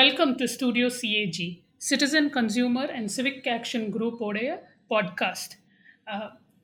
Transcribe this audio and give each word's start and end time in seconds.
Welcome 0.00 0.32
to 0.34 0.44
studio 0.46 0.88
CAG 0.98 1.46
citizen 1.86 2.28
consumer 2.34 2.90
and 2.96 3.08
civic 3.16 3.48
action 3.54 3.86
group 3.94 4.20
உடைய 4.26 4.48
podcast 4.90 5.54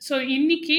so 0.03 0.15
இன்னைக்கு 0.37 0.79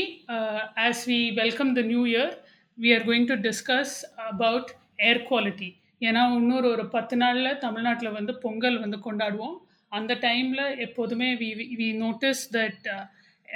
as 0.86 1.02
we 1.10 1.20
welcome 1.34 1.72
the 1.74 1.82
new 1.82 2.04
year 2.06 2.32
we 2.78 2.90
are 2.98 3.06
going 3.10 3.28
to 3.28 3.38
discuss 3.48 3.94
about 4.30 4.72
air 5.10 5.22
quality 5.30 5.70
ஏன்னா 6.02 6.24
இன்னொரு 6.40 6.70
ஒரு 6.70 6.86
பத்து 6.88 7.18
நாளில் 7.18 7.52
தமிழ்நாட்டில் 7.58 8.12
வந்து 8.12 8.36
பொங்கல் 8.38 8.80
வந்து 8.80 9.00
கொண்டாடுவோம். 9.08 9.58
அந்த 9.92 10.16
டைமில் 10.22 10.66
எப்போதுமே 10.88 11.30
வி 11.42 11.50
வி 11.82 11.90
நோட்டீஸ் 11.96 12.44
தட் 12.58 12.88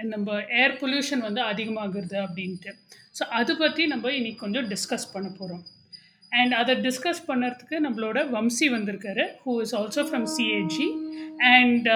நம்ம 0.06 0.40
ஏர் 0.62 0.80
பொல்யூஷன் 0.82 1.28
வந்து 1.28 1.42
அதிகமாகிறது 1.42 2.18
அப்படின்ட்டு. 2.26 2.74
ஸோ 3.20 3.24
அதை 3.40 3.56
பற்றி 3.56 3.86
நம்ம 3.88 4.12
இன்னைக்கு 4.12 4.44
கொஞ்சம் 4.46 4.70
டிஸ்கஸ் 4.70 5.14
பண்ண 5.14 5.30
போகிறோம் 5.40 5.64
அண்ட் 6.32 6.54
அதை 6.54 6.74
டிஸ்கஸ் 6.76 7.22
பண்ணுறதுக்கு 7.28 7.78
நம்மளோட 7.80 8.20
வம்சி 8.30 8.68
வந்திருக்காரு 8.68 9.26
who 9.44 9.54
is 9.62 9.76
also 9.76 10.04
from 10.10 10.28
CAG 10.36 10.88
and 11.56 11.88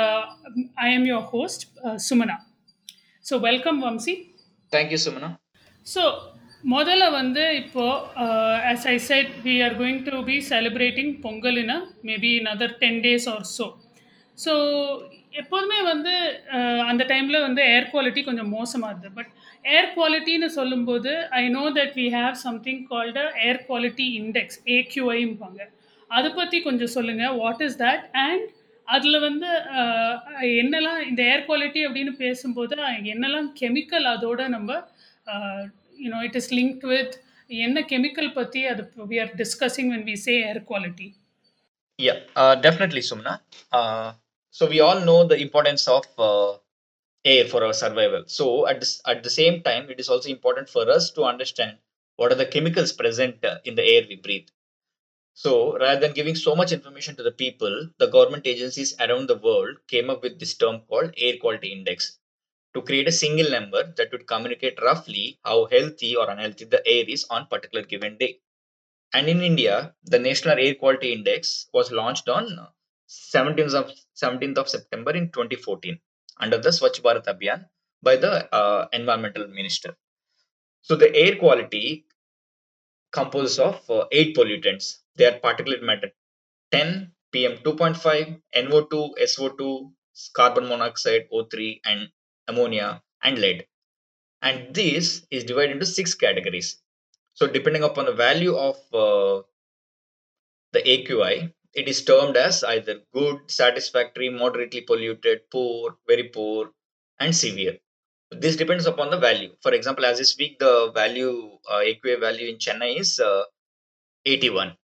I 0.75 0.89
am 0.94 1.05
your 1.05 1.25
host 1.25 1.66
Sumana 2.09 2.38
so 3.25 3.39
welcome 3.39 3.80
Vamsi 3.85 4.16
thank you 4.71 4.99
Sumana 5.05 5.30
so 5.88 6.03
முதல்ல 6.70 7.05
வந்து 7.11 7.44
இப்போது 7.55 7.98
as 8.71 8.85
I 8.88 8.98
said 9.09 9.34
we 9.44 9.55
are 9.63 9.73
going 9.73 10.02
to 10.03 10.23
be 10.23 10.38
celebrating 10.49 11.11
Pongal 11.22 11.58
in 11.58 11.75
maybe 12.05 12.31
in 12.38 12.49
other 12.53 12.77
ten 12.77 13.02
days 13.02 13.27
or 13.30 13.45
so 13.58 13.67
so 14.38 14.53
எப்போதுமே 15.33 15.80
வந்து 15.81 16.13
அந்த 16.88 17.03
டைமில் 17.03 17.41
வந்து 17.41 17.61
air 17.75 17.89
quality 17.94 18.22
கொஞ்சம் 18.23 18.49
மோசமாக 18.49 18.91
இருந்தது. 18.91 19.16
பட் 19.16 19.31
ஏர் 19.65 19.89
குவாலிட்டின்னு 19.93 20.49
சொல்லும்போது 20.55 21.11
I 21.35 21.43
know 21.49 21.63
that 21.77 21.95
we 21.95 22.05
have 22.16 22.35
something 22.41 22.81
called 22.91 23.23
air 23.45 23.61
quality 23.67 24.05
index 24.19 24.59
ஏக்யூஐம்பாங்க 24.75 25.61
அதை 26.11 26.30
பற்றி 26.31 26.57
கொஞ்சம் 26.61 26.94
சொல்லுங்கள் 26.95 27.35
வாட் 27.38 27.63
இஸ் 27.67 27.77
தட் 27.81 28.05
அண்ட் 28.25 28.45
அதில் 28.88 29.19
வந்து 29.19 29.49
என்னெல்லாம் 30.55 30.99
இந்த 31.02 31.22
ஏர் 31.31 31.45
குவாலிட்டி 31.45 31.81
அப்படின்னு 31.85 32.13
பேசும்போது 32.17 32.75
என்னெல்லாம் 33.13 33.49
கெமிக்கல் 33.61 34.07
அதோட 34.13 34.41
நம்ம 34.47 34.73
you know 36.00 36.19
it 36.23 36.38
is 36.41 36.52
linked 36.53 36.85
with 36.91 37.16
என்ன 37.59 37.81
கெமிக்கல் 37.91 38.31
பற்றி 38.33 38.61
அது 38.73 38.83
we 39.11 39.17
are 39.23 39.33
discussing 39.41 39.89
when 39.94 40.05
we 40.11 40.17
say 40.25 40.35
air 40.50 40.61
quality 40.69 41.07
yeah 42.00 42.16
definitely 42.61 43.03
சும்னா 43.09 43.33
so 44.55 44.63
we 44.73 44.79
all 44.88 45.03
know 45.05 45.17
the 45.31 45.38
importance 45.45 45.88
of 45.95 46.09
air 47.26 47.48
for 47.48 47.66
our 47.66 47.73
survival. 47.73 48.23
So 48.28 48.68
at 48.68 48.80
this, 48.80 49.02
at 49.08 49.23
the 49.23 49.30
same 49.30 49.64
time, 49.64 49.90
it 49.90 50.00
is 50.00 50.09
also 50.09 50.30
important 50.30 50.70
for 50.70 50.90
us 50.90 51.12
to 51.12 51.23
understand 51.23 51.80
what 52.16 52.31
are 52.31 52.36
the 52.36 52.45
chemicals 52.45 52.94
present 52.94 53.44
uh, 53.44 53.58
in 53.66 53.76
the 53.76 53.84
air 53.84 54.04
we 54.08 54.16
breathe. 54.18 54.48
So 55.34 55.78
rather 55.78 56.00
than 56.00 56.14
giving 56.14 56.36
so 56.36 56.56
much 56.56 56.72
information 56.72 57.16
to 57.18 57.23
the 57.23 57.31
people, 57.31 57.90
the 57.98 58.08
government 58.08 58.48
agencies 58.48 58.96
around 59.00 59.28
the 59.28 59.38
world 59.38 59.78
came 59.88 60.09
up 60.09 60.22
with 60.23 60.40
this 60.40 60.56
term 60.56 60.81
called 60.88 61.14
air 61.18 61.34
quality 61.42 61.73
index 61.73 62.20
to 62.73 62.81
create 62.81 63.08
a 63.08 63.12
single 63.12 63.50
number 63.50 63.92
that 63.98 64.12
would 64.12 64.28
communicate 64.28 64.81
roughly 64.81 65.40
how 65.44 65.66
healthy 65.66 66.16
or 66.16 66.30
unhealthy 66.30 66.66
the 66.66 66.86
air 66.88 67.06
is 67.08 67.26
on 67.30 67.48
particular 67.48 67.84
given 67.84 68.18
day. 68.18 68.40
And 69.14 69.28
in 69.28 69.42
India, 69.42 69.96
the 70.03 70.20
National 70.20 70.59
Air 70.59 70.76
Quality 70.76 71.14
Index 71.14 71.68
was 71.73 71.92
launched 71.92 72.30
on 72.30 72.68
17th 73.08 73.73
of 73.73 73.92
17th 74.16 74.58
of 74.58 74.70
September 74.70 75.12
in 75.12 75.31
2014 75.31 76.00
under 76.39 76.58
the 76.58 76.69
Swachh 76.69 77.02
Bharat 77.02 77.25
Abhiyan 77.25 77.66
by 78.02 78.16
the 78.16 78.53
uh, 78.53 78.88
environmental 78.94 79.47
minister. 79.47 79.95
So 80.81 80.95
the 80.95 81.14
air 81.16 81.36
quality 81.38 82.05
composes 83.11 83.59
of 83.59 83.89
uh, 83.89 84.05
eight 84.11 84.36
pollutants. 84.36 84.97
They 85.16 85.25
are 85.25 85.39
particulate 85.39 85.81
matter 85.81 86.12
10, 86.72 87.12
PM 87.31 87.57
2.5, 87.57 88.41
NO2, 88.56 89.12
SO2, 89.22 89.91
carbon 90.34 90.68
monoxide, 90.68 91.28
O3, 91.34 91.79
and 91.85 92.09
ammonia 92.47 93.02
and 93.23 93.40
lead. 93.40 93.66
And 94.41 94.73
this 94.75 95.25
is 95.31 95.44
divided 95.44 95.72
into 95.72 95.85
six 95.85 96.13
categories. 96.13 96.78
So 97.34 97.47
depending 97.47 97.84
upon 97.84 98.06
the 98.06 98.13
value 98.13 98.56
of 98.56 98.75
uh, 98.94 99.41
the 100.73 100.81
AQI, 100.81 101.52
it 101.75 101.88
is 101.90 102.03
termed 102.06 102.38
as 102.38 102.63
either 102.63 103.02
good, 103.13 103.40
satisfactory, 103.47 104.30
moderately 104.30 104.81
polluted, 104.81 105.41
poor, 105.52 105.97
very 106.08 106.30
poor, 106.30 106.72
and 107.19 107.36
severe. 107.36 107.78
This 108.31 108.56
depends 108.56 108.86
upon 108.86 109.12
the 109.12 109.18
value. 109.18 109.52
For 109.62 109.74
example, 109.74 110.06
as 110.06 110.18
this 110.18 110.35
week, 110.38 110.58
the 110.59 110.91
value 110.94 111.58
uh, 111.69 111.80
AQI 111.80 112.19
value 112.19 112.50
in 112.50 112.58
Chennai 112.58 113.00
is 113.00 113.19
uh, 113.19 113.44
81. 114.25 114.75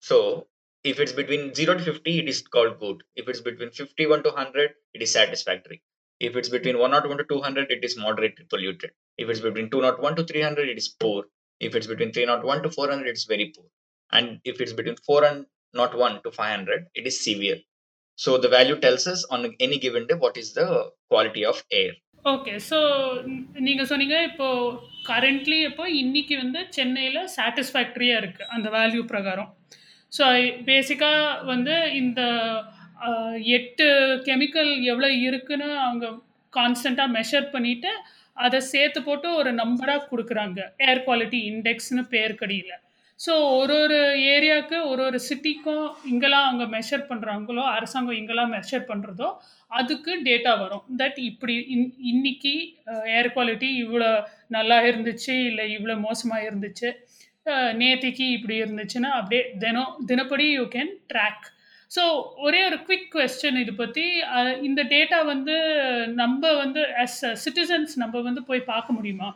So 0.00 0.46
if 0.84 1.00
it's 1.00 1.12
between 1.12 1.54
0 1.54 1.78
to 1.78 1.84
50, 1.84 2.18
it 2.20 2.28
is 2.28 2.42
called 2.42 2.78
good. 2.80 3.02
If 3.16 3.28
it's 3.28 3.40
between 3.40 3.70
51 3.70 4.22
to 4.22 4.30
100, 4.30 4.70
it 4.94 5.02
is 5.02 5.12
satisfactory. 5.12 5.82
If 6.20 6.36
it's 6.36 6.48
between 6.48 6.78
101 6.78 7.18
to 7.18 7.24
200, 7.24 7.70
it 7.70 7.84
is 7.84 7.96
moderately 7.96 8.44
polluted. 8.48 8.90
If 9.16 9.28
it's 9.28 9.40
between 9.40 9.70
201 9.70 10.16
to 10.16 10.24
300, 10.24 10.68
it 10.68 10.78
is 10.78 10.88
poor. 10.88 11.24
If 11.60 11.74
it's 11.74 11.86
between 11.86 12.12
301 12.12 12.62
to 12.62 12.70
400, 12.70 13.06
it's 13.08 13.24
very 13.24 13.52
poor. 13.54 13.66
And 14.10 14.40
if 14.44 14.60
it's 14.60 14.72
between 14.72 14.96
401 15.74 16.22
to 16.22 16.30
500, 16.32 16.86
it 16.94 17.06
is 17.06 17.22
severe. 17.22 17.58
So 18.18 18.38
the 18.38 18.48
value 18.48 18.76
tells 18.76 19.06
us 19.06 19.24
on 19.26 19.54
any 19.60 19.78
given 19.78 20.06
day 20.06 20.14
what 20.16 20.36
is 20.36 20.52
the 20.52 20.68
quality 21.08 21.44
of 21.44 21.58
air. 21.72 21.94
Okay 22.24 22.52
so 22.68 22.78
நீங்கள் 23.66 23.88
சொன்னீங்க 23.90 24.16
இப்போது 24.28 24.72
currently 25.08 25.58
இப்போ 25.68 25.84
இன்னைக்கு 26.00 26.34
வந்து 26.36 26.60
சென்னையில் 26.76 27.20
சாட்டிஸ்ஃபேக்டரியாக 27.34 28.20
இருக்குது 28.20 28.48
அந்த 28.54 28.68
value 28.74 29.02
பிரகாரம் 29.12 29.50
ஸோ 30.12 30.24
பேசிக்காக 30.68 31.20
வந்து 31.44 31.74
இந்த 32.00 32.20
எட்டு 33.56 33.86
கெமிக்கல் 34.28 34.72
எவ்வளோ 34.92 35.10
இருக்குன்னு 35.28 35.68
அவங்க 35.84 36.06
கான்ஸ்டண்ட்டாக 36.52 37.14
மெஷர் 37.16 37.48
பண்ணிவிட்டு 37.54 37.92
அதை 38.36 38.60
சேர்த்து 38.72 39.00
போட்டு 39.02 39.30
ஒரு 39.40 39.52
நம்பராக 39.62 40.06
கொடுக்குறாங்க 40.10 40.60
ஏர் 40.88 41.04
குவாலிட்டி 41.06 41.40
இண்டெக்ஸ்னு 41.52 42.04
பேர் 42.14 42.38
கடியில் 42.40 42.74
ஸோ 43.20 43.32
ஒரு 43.60 43.76
ஒரு 43.84 43.96
ஏரியாவுக்கு 44.32 44.76
ஒரு 44.90 45.02
ஒரு 45.06 45.18
சிட்டிக்கும் 45.28 45.86
இங்கெல்லாம் 46.10 46.46
அவங்க 46.48 46.64
மெஷர் 46.74 47.08
பண்ணுறாங்களோ 47.08 47.62
அரசாங்கம் 47.76 48.18
இங்கெல்லாம் 48.18 48.52
மெஷர் 48.56 48.88
பண்ணுறதோ 48.90 49.28
அதுக்கு 49.70 50.12
டேட்டா 50.28 50.52
வரும். 50.60 50.84
தட் 51.00 51.18
இப்படி 51.20 51.54
இன் 51.74 51.94
இன்னைக்கு 52.12 52.52
ஏர் 53.16 53.32
குவாலிட்டி 53.34 53.70
இவ்வளோ 53.84 54.10
நல்லா 54.48 54.76
இருந்துச்சு 54.88 55.34
இல்லை 55.50 55.64
இவ்வளோ 55.76 55.96
மோசமாக 55.98 56.46
இருந்துச்சு 56.48 56.90
நேத்திக்கு 57.80 58.24
இப்படி 58.36 58.56
இருந்துச்சுன்னா 58.62 59.10
அப்படியே 59.18 59.42
தினம் 59.58 59.94
தினப்படி 60.10 60.46
யூ 60.50 60.64
கேன் 60.76 60.92
ட்ராக் 61.12 61.46
ஸோ 61.90 62.02
ஒரே 62.36 62.60
ஒரு 62.68 62.78
குவிக் 62.88 63.10
கொஸ்டின் 63.14 63.60
இது 63.62 63.74
பற்றி 63.74 64.04
இந்த 64.62 64.82
டேட்டா 64.94 65.18
வந்து 65.24 65.56
நம்ம 66.14 66.52
வந்து 66.54 66.82
ஆஸ் 67.04 67.18
சிட்டிசன்ஸ் 67.44 67.94
நம்ம 67.96 68.20
வந்து 68.20 68.42
போய் 68.42 68.68
பார்க்க 68.72 68.98
முடியுமா? 68.98 69.30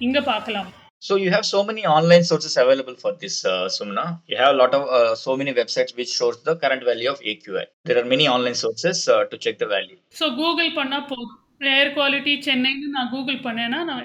இங்கே 0.00 0.22
பார்க்கலாம். 0.32 0.70
So 1.02 1.14
you 1.14 1.30
have 1.30 1.46
so 1.46 1.62
many 1.62 1.86
online 1.88 2.24
sources 2.24 2.56
available 2.56 2.94
for 2.94 3.12
this, 3.14 3.44
uh, 3.44 3.68
Sumna. 3.68 4.20
You 4.26 4.36
have 4.36 4.54
a 4.54 4.58
lot 4.58 4.74
of 4.74 4.88
uh, 4.88 5.14
so 5.16 5.36
many 5.36 5.54
websites 5.54 5.96
which 5.96 6.08
shows 6.10 6.42
the 6.42 6.56
current 6.56 6.84
value 6.84 7.08
of 7.08 7.20
AQI. 7.22 7.64
There 7.84 7.98
are 7.98 8.04
many 8.04 8.26
online 8.26 8.54
sources 8.56 9.06
uh, 9.06 9.24
to 9.26 9.38
check 9.38 9.58
the 9.58 9.68
value. 9.68 9.98
So 10.20 10.26
Google 10.38 10.70
பண்ணால் 10.78 11.06
போதும் 11.10 11.36
ஏர் 11.76 11.90
quality 11.98 12.32
சென்னைன்னு 12.46 12.88
நான் 12.96 13.12
Google 13.14 13.38
பண்ணேன்னா 13.46 13.80
நான் 13.90 14.04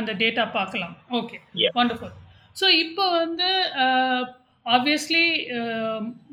அந்த 0.00 0.12
data 0.22 0.44
பார்க்கலாம் 0.58 0.94
okay 1.20 1.36
Yeah. 1.62 1.72
Wonderful 1.78 2.14
so 2.56 2.68
இப்போ 2.84 3.04
வந்து 3.18 3.48
obviously 4.66 5.24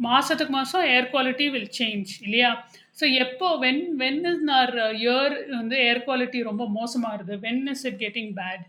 மாதத்துக்கு 0.08 0.54
மாதம் 0.60 0.88
ஏர் 0.96 1.12
குவாலிட்டி 1.16 1.48
வில் 1.56 1.70
சேஞ்ச் 1.80 2.14
இல்லையா 2.28 2.52
ஸோ 3.00 3.06
எப்போ 3.24 3.48
when 3.66 3.84
when 4.04 4.22
is 4.32 4.46
our 4.60 4.74
year 5.02 5.36
வந்து 5.60 5.78
ஏர் 5.90 6.04
குவாலிட்டி 6.08 6.42
ரொம்ப 6.52 6.64
மோசமாக 6.80 7.18
இருது 7.20 7.36
when 7.48 7.64
is 7.74 7.86
it 7.90 8.00
getting 8.06 8.32
bad 8.40 8.64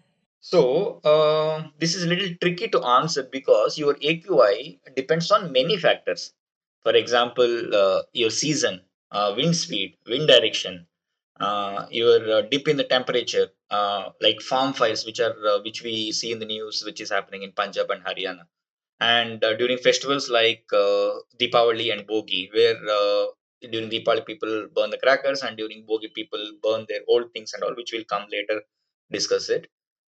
So 0.50 1.00
uh, 1.02 1.70
this 1.80 1.94
is 1.96 2.04
a 2.04 2.06
little 2.06 2.32
tricky 2.40 2.68
to 2.68 2.80
answer 2.84 3.24
because 3.24 3.76
your 3.78 3.96
AQI 4.00 4.78
depends 4.94 5.30
on 5.32 5.50
many 5.50 5.76
factors. 5.76 6.32
For 6.84 6.92
example, 6.94 7.52
uh, 7.74 8.02
your 8.12 8.30
season, 8.30 8.82
uh, 9.10 9.34
wind 9.36 9.56
speed, 9.56 9.96
wind 10.06 10.28
direction, 10.28 10.86
uh, 11.40 11.86
your 11.90 12.18
uh, 12.30 12.42
dip 12.42 12.68
in 12.68 12.76
the 12.76 12.84
temperature, 12.84 13.48
uh, 13.70 14.10
like 14.20 14.40
farm 14.40 14.72
fires, 14.72 15.04
which 15.04 15.18
are 15.18 15.34
which 15.64 15.82
we 15.82 16.12
see 16.12 16.30
in 16.30 16.38
the 16.38 16.46
news, 16.54 16.84
which 16.86 17.00
is 17.00 17.10
happening 17.10 17.42
in 17.42 17.50
Punjab 17.50 17.90
and 17.90 18.04
Haryana, 18.04 18.44
and 19.00 19.40
during 19.40 19.78
festivals 19.78 20.30
like 20.30 20.64
Deepavali 21.40 21.92
and 21.92 22.06
Bogi, 22.06 22.42
where 22.54 22.78
during 23.72 23.90
Deepavali 23.90 24.24
people 24.24 24.68
burn 24.76 24.90
the 24.90 24.98
crackers, 24.98 25.42
and 25.42 25.56
during 25.56 25.84
Bogi 25.84 26.14
people 26.14 26.52
burn 26.62 26.86
their 26.88 27.02
old 27.08 27.32
things 27.32 27.52
and 27.52 27.64
all, 27.64 27.74
which 27.74 27.92
will 27.92 28.04
come 28.04 28.26
later 28.30 28.62
discuss 29.10 29.48
it. 29.50 29.68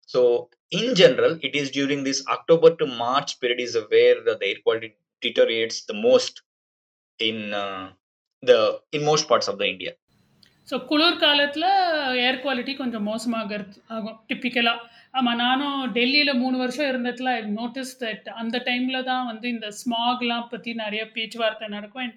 So 0.10 0.50
in 0.72 0.96
general, 0.96 1.40
it 1.42 1.56
is 1.56 1.72
during 1.72 2.04
this 2.04 2.20
October 2.28 2.76
to 2.76 2.86
March 2.86 3.40
period 3.40 3.60
is 3.60 3.76
where 3.90 4.16
the, 4.22 4.36
the 4.36 4.48
air 4.48 4.60
quality 4.64 4.90
deteriorates 5.22 5.86
the 5.86 5.94
most 5.96 6.42
in 7.20 7.54
uh, 7.54 7.90
the 8.44 8.58
in 8.92 9.04
most 9.04 9.28
parts 9.28 9.48
of 9.48 9.58
the 9.58 9.68
India. 9.68 9.94
So 10.68 10.76
குளிர்காலத்தில் 10.90 11.66
air 12.26 12.38
quality 12.44 12.74
கொஞ்சம் 12.82 13.06
மோசமாகிறது 13.10 13.80
ஆகும் 13.96 14.20
டிப்பிக்கலாக 14.30 14.86
ஆமாம் 15.18 15.40
நானும் 15.42 15.80
டெல்லியில் 15.98 16.40
மூணு 16.44 16.58
வருஷம் 16.62 16.90
இருந்ததுல 16.92 17.32
ஐ 17.40 17.42
notice 17.58 17.92
that 18.04 18.28
அந்த 18.42 18.62
டைமில் 18.68 19.08
தான் 19.10 19.26
வந்து 19.32 19.48
இந்த 19.56 19.70
ஸ்மாக்லாம் 19.80 20.48
பற்றி 20.54 20.74
நிறைய 20.84 21.02
பேச்சுவார்த்தை 21.16 21.68
நடக்கும். 21.76 22.04
அண்ட் 22.06 22.16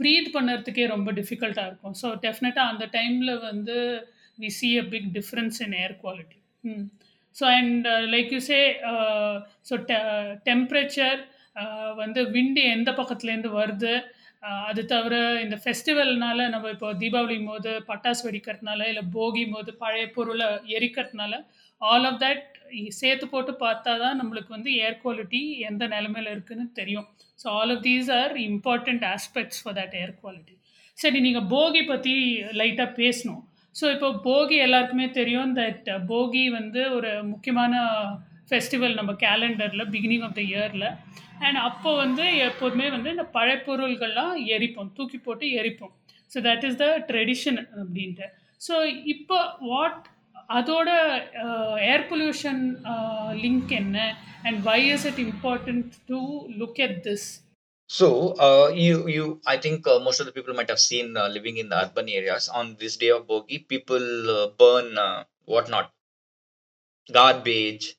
ப்ரீத் 0.00 0.28
uh, 0.28 0.34
பண்ணுறதுக்கே 0.36 0.86
ரொம்ப 0.94 1.08
டிஃபிகல்ட்டாக 1.20 1.70
இருக்கும். 1.70 1.96
ஸோ 2.02 2.08
டெஃபினட்டாக 2.26 2.72
அந்த 2.72 2.86
டைமில் 2.96 3.34
வந்து 3.48 3.76
we 4.38 4.50
see 4.58 4.70
a 4.82 4.84
big 4.94 5.08
difference 5.18 5.60
in 5.66 5.76
air 5.84 5.96
quality 6.04 6.38
hmm. 6.64 6.86
So 7.36 7.44
and 7.58 7.88
like 8.14 8.30
you 8.36 8.40
say 8.52 8.60
so 9.70 9.76
te 9.90 9.98
temperature 10.48 11.20
வந்து 12.02 12.20
விண்டு 12.36 12.62
எந்த 12.76 12.90
பக்கத்துலேருந்து 12.92 13.52
வருது? 13.60 13.94
Uh, 14.42 14.60
அது 14.68 14.82
தவிர 14.92 15.14
இந்த 15.44 15.56
ஃபெஸ்டிவல்னால 15.62 16.44
நம்ம 16.52 16.68
இப்போ 16.74 16.90
தீபாவளி 17.00 17.34
போது 17.48 17.70
பட்டாசு 17.88 18.22
வெடிக்கிறதுனால 18.26 18.86
இல்லை 18.90 19.02
போகி 19.16 19.42
போது 19.54 19.70
பழைய 19.82 20.04
பொருளை 20.14 20.46
எரிக்கிறதுனால 20.76 21.32
ஆல் 21.80 22.06
ஆஃப் 22.10 22.20
தட் 22.22 22.46
சேர்த்து 23.00 23.26
போட்டு 23.32 23.52
பார்த்தா 23.64 23.92
தான் 24.04 24.18
நம்மளுக்கு 24.20 24.56
வந்து 24.56 24.70
ஏர் 24.84 24.98
குவாலிட்டி 25.02 25.40
எந்த 25.70 25.82
நிலமையில 25.94 26.32
இருக்குன்னு 26.34 26.66
தெரியும். 26.80 27.06
So 27.42 27.46
all 27.58 27.74
of 27.74 27.84
these 27.88 28.08
are 28.20 28.32
important 28.46 29.04
aspects 29.12 29.60
for 29.64 29.76
that 29.80 29.96
air 30.02 30.14
quality 30.22 30.56
சரி 30.98 31.20
நீங்கள் 31.26 31.48
போகி 31.54 31.82
பற்றி 31.92 32.14
லைட்டாக 32.60 32.90
பேசணும். 33.02 33.42
ஸோ 33.74 33.84
இப்போ 33.94 34.08
போகி 34.24 34.56
எல்லாருக்குமே 34.64 35.06
தெரியும் 35.18 35.52
தட் 35.58 35.88
uh, 35.88 36.00
போகி 36.08 36.42
வந்து 36.58 36.80
ஒரு 36.96 37.10
முக்கியமான 37.24 37.74
ஃபெஸ்டிவல் 38.48 38.96
நம்ம 38.98 39.12
கேலண்டரில் 39.24 39.90
பிகினிங் 39.94 40.24
ஆஃப் 40.26 40.36
த 40.38 40.42
இயரில் 40.50 40.88
அண்ட் 41.44 41.58
அப்போ 41.68 41.90
வந்து 41.96 42.24
எப்போதுமே 42.46 42.86
வந்து 42.94 43.08
இந்த 43.14 43.26
பழைப்பொருள்கள்லாம் 43.36 44.34
எரிப்போம் 44.56 44.90
தூக்கி 44.96 45.18
போட்டு 45.18 45.46
எரிப்போம். 45.60 45.92
So 46.30 46.40
that 46.48 46.64
is 46.68 46.80
the 46.82 46.88
tradition 47.10 47.60
அப்படின்ட்டு. 47.74 48.26
ஸோ 48.60 48.74
இப்போ 49.14 49.38
வாட் 49.70 50.02
அதோட 50.50 50.90
ஏர் 51.90 52.06
பொல்யூஷன் 52.10 52.62
லிங்க் 53.44 53.72
என்ன? 53.80 53.98
And 54.46 54.58
why 54.68 54.80
is 54.94 55.06
it 55.10 55.22
important 55.28 55.94
to 56.10 56.20
look 56.60 56.80
at 56.86 56.98
this 57.06 57.28
So, 57.98 58.32
uh, 58.38 58.68
you, 58.68 59.06
you, 59.06 59.42
I 59.44 59.58
think 59.58 59.86
uh, 59.86 59.98
most 59.98 60.18
of 60.18 60.24
the 60.24 60.32
people 60.32 60.54
might 60.54 60.70
have 60.70 60.80
seen 60.80 61.14
uh, 61.16 61.28
living 61.28 61.58
in 61.58 61.68
the 61.68 61.84
urban 61.84 62.08
areas 62.08 62.48
on 62.48 62.76
this 62.76 62.96
day 62.96 63.10
of 63.10 63.26
Bogi, 63.26 63.68
people 63.68 64.30
uh, 64.30 64.46
burn 64.48 64.96
uh, 64.96 65.24
whatnot, 65.44 65.92
garbage, 67.12 67.96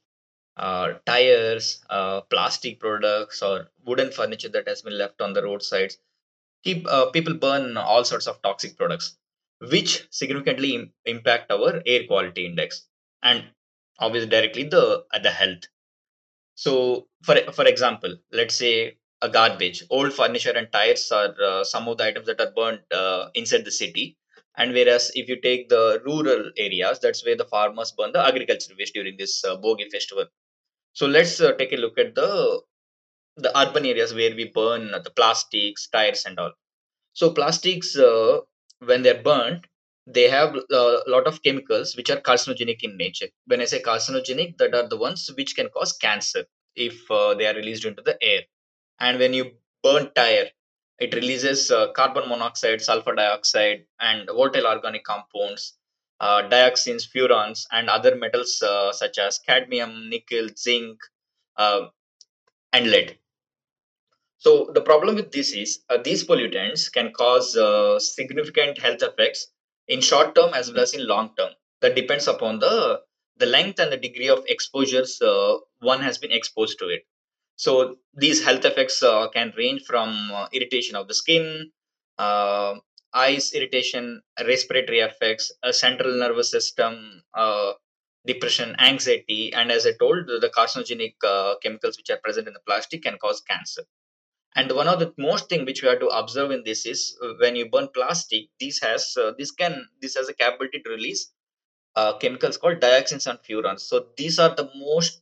uh, 0.58 0.94
tires, 1.06 1.84
plastic 2.30 2.80
products, 2.80 3.42
or 3.42 3.70
wooden 3.86 4.12
furniture 4.12 4.50
that 4.50 4.68
has 4.68 4.82
been 4.82 4.98
left 4.98 5.22
on 5.22 5.34
the 5.34 5.44
roadsides. 5.44 5.98
Keep 6.64 6.88
people 7.14 7.36
burn 7.36 7.78
all 7.78 8.04
sorts 8.06 8.28
of 8.28 8.42
toxic 8.44 8.78
products, 8.78 9.18
which 9.72 10.08
significantly 10.12 10.76
im- 10.76 10.94
impact 11.06 11.52
our 11.52 11.82
air 11.86 12.06
quality 12.08 12.46
index 12.46 12.88
and 13.24 13.46
obviously 14.00 14.30
directly 14.30 14.64
the 14.66 15.06
the 15.24 15.32
health. 15.32 15.66
So, 16.56 17.08
for 17.24 17.36
for 17.54 17.66
example, 17.68 18.18
let's 18.32 18.56
say 18.56 18.98
garbage, 19.30 19.84
old 19.90 20.14
furniture 20.14 20.52
and 20.52 20.72
tires 20.72 21.12
are 21.12 21.36
uh, 21.44 21.64
some 21.64 21.88
of 21.88 21.98
the 21.98 22.06
items 22.06 22.28
that 22.28 22.40
are 22.42 22.52
burnt 22.52 22.82
uh, 22.92 23.30
inside 23.36 23.66
the 23.66 23.72
city. 23.72 24.18
And 24.58 24.74
whereas 24.74 25.12
if 25.16 25.30
you 25.30 25.40
take 25.40 25.70
the 25.70 26.02
rural 26.06 26.52
areas, 26.58 27.00
that's 27.00 27.26
where 27.26 27.38
the 27.38 27.46
farmers 27.46 27.92
burn 27.94 28.12
the 28.12 28.20
agricultural 28.20 28.78
waste 28.78 28.94
during 28.94 29.18
this 29.18 29.44
uh, 29.46 29.58
festival. 29.92 30.26
So 30.94 31.08
let's 31.08 31.42
uh, 31.42 31.54
take 31.54 31.74
a 31.74 31.78
look 31.78 31.98
at 32.00 32.16
the 32.16 32.62
the 33.38 33.52
urban 33.60 33.86
areas 33.86 34.14
where 34.14 34.36
we 34.36 34.46
burn 34.46 34.92
the 34.92 35.12
plastics, 35.16 35.88
tires, 35.90 36.26
and 36.26 36.40
all. 36.40 36.54
So 37.14 37.32
plastics, 37.34 37.98
uh, 37.98 38.40
when 38.80 39.04
they're 39.04 39.22
burnt, 39.24 39.66
they 40.08 40.30
have 40.30 40.56
a 40.56 41.04
lot 41.08 41.28
of 41.28 41.44
chemicals 41.44 41.96
which 41.96 42.10
are 42.10 42.22
carcinogenic 42.22 42.84
in 42.84 42.98
nature. 42.98 43.28
When 43.48 43.62
I 43.62 43.66
say 43.66 43.82
carcinogenic, 43.82 44.58
that 44.60 44.76
are 44.76 44.88
the 44.90 44.98
ones 44.98 45.30
which 45.38 45.56
can 45.56 45.70
cause 45.70 45.94
cancer 45.94 46.46
if 46.76 47.10
uh, 47.12 47.36
they 47.36 47.48
are 47.48 47.56
released 47.56 47.86
into 47.86 48.02
the 48.04 48.18
air. 48.24 48.42
And 49.02 49.20
when 49.20 49.34
you 49.34 49.52
burn 49.84 50.12
tire, 50.16 50.50
it 51.00 51.14
releases 51.14 51.72
uh, 51.72 51.92
carbon 51.92 52.30
monoxide, 52.30 52.82
sulfur 52.82 53.16
dioxide, 53.16 53.86
and 54.00 54.30
volatile 54.30 54.68
organic 54.68 55.04
compounds, 55.04 55.78
uh, 56.22 56.44
dioxins, 56.48 57.06
furans, 57.14 57.66
and 57.72 57.90
other 57.90 58.16
metals 58.16 58.62
uh, 58.62 58.94
such 58.94 59.18
as 59.18 59.40
cadmium, 59.40 60.10
nickel, 60.10 60.48
zinc, 60.58 61.00
uh, 61.58 61.88
and 62.74 62.92
lead. 62.92 63.18
So 64.38 64.72
the 64.74 64.82
problem 64.82 65.16
with 65.16 65.32
this 65.32 65.52
is 65.54 65.84
uh, 65.90 65.98
these 65.98 66.24
pollutants 66.24 66.92
can 66.92 67.12
cause 67.14 67.56
uh, 67.58 68.00
significant 68.00 68.80
health 68.80 69.02
effects 69.04 69.48
in 69.88 70.02
short 70.02 70.36
term 70.36 70.54
as 70.54 70.72
well 70.72 70.82
as 70.82 70.94
in 70.94 71.08
long 71.08 71.36
term. 71.38 71.52
That 71.82 71.96
depends 71.96 72.28
upon 72.28 72.60
the 72.60 73.02
the 73.38 73.46
length 73.48 73.80
and 73.80 73.92
the 73.92 73.98
degree 73.98 74.30
of 74.30 74.46
exposures 74.48 75.22
uh, 75.22 75.58
one 75.80 76.02
has 76.02 76.20
been 76.20 76.32
exposed 76.32 76.78
to 76.80 76.90
it. 76.90 77.04
So 77.66 77.98
these 78.16 78.44
health 78.44 78.66
effects 78.66 79.04
uh, 79.04 79.30
can 79.30 79.54
range 79.56 79.84
from 79.86 80.32
uh, 80.34 80.48
irritation 80.52 80.96
of 80.96 81.08
the 81.08 81.14
skin, 81.14 81.72
uh, 82.18 82.74
eyes 83.14 83.54
irritation, 83.54 84.24
respiratory 84.44 85.02
effects, 85.02 85.52
a 85.62 85.72
central 85.72 86.18
nervous 86.18 86.50
system, 86.50 87.22
uh, 87.36 87.74
depression, 88.26 88.76
anxiety, 88.80 89.54
and 89.54 89.72
as 89.72 89.86
I 89.86 89.92
told, 90.00 90.26
the 90.26 90.52
carcinogenic 90.58 91.14
uh, 91.24 91.54
chemicals 91.62 91.98
which 91.98 92.10
are 92.10 92.18
present 92.18 92.48
in 92.48 92.56
the 92.56 92.66
plastic 92.66 93.04
can 93.04 93.20
cause 93.20 93.42
cancer. 93.42 93.84
And 94.56 94.72
one 94.72 94.88
of 94.88 94.98
the 94.98 95.14
most 95.20 95.48
thing 95.48 95.64
which 95.64 95.84
we 95.84 95.90
have 95.90 96.00
to 96.00 96.08
observe 96.08 96.50
in 96.50 96.64
this 96.66 96.88
is 96.88 97.16
uh, 97.22 97.34
when 97.40 97.56
you 97.56 97.70
burn 97.70 97.90
plastic, 97.94 98.46
this 98.60 98.80
has 98.82 99.16
this 99.38 99.52
can 99.52 99.86
this 100.02 100.16
has 100.16 100.28
a 100.30 100.34
capability 100.34 100.80
to 100.80 100.90
release 100.90 101.32
chemicals 102.22 102.58
called 102.58 102.80
dioxins 102.80 103.28
and 103.28 103.38
furans. 103.48 103.82
So 103.82 104.08
these 104.18 104.40
are 104.40 104.56
the 104.56 104.68
most 104.76 105.22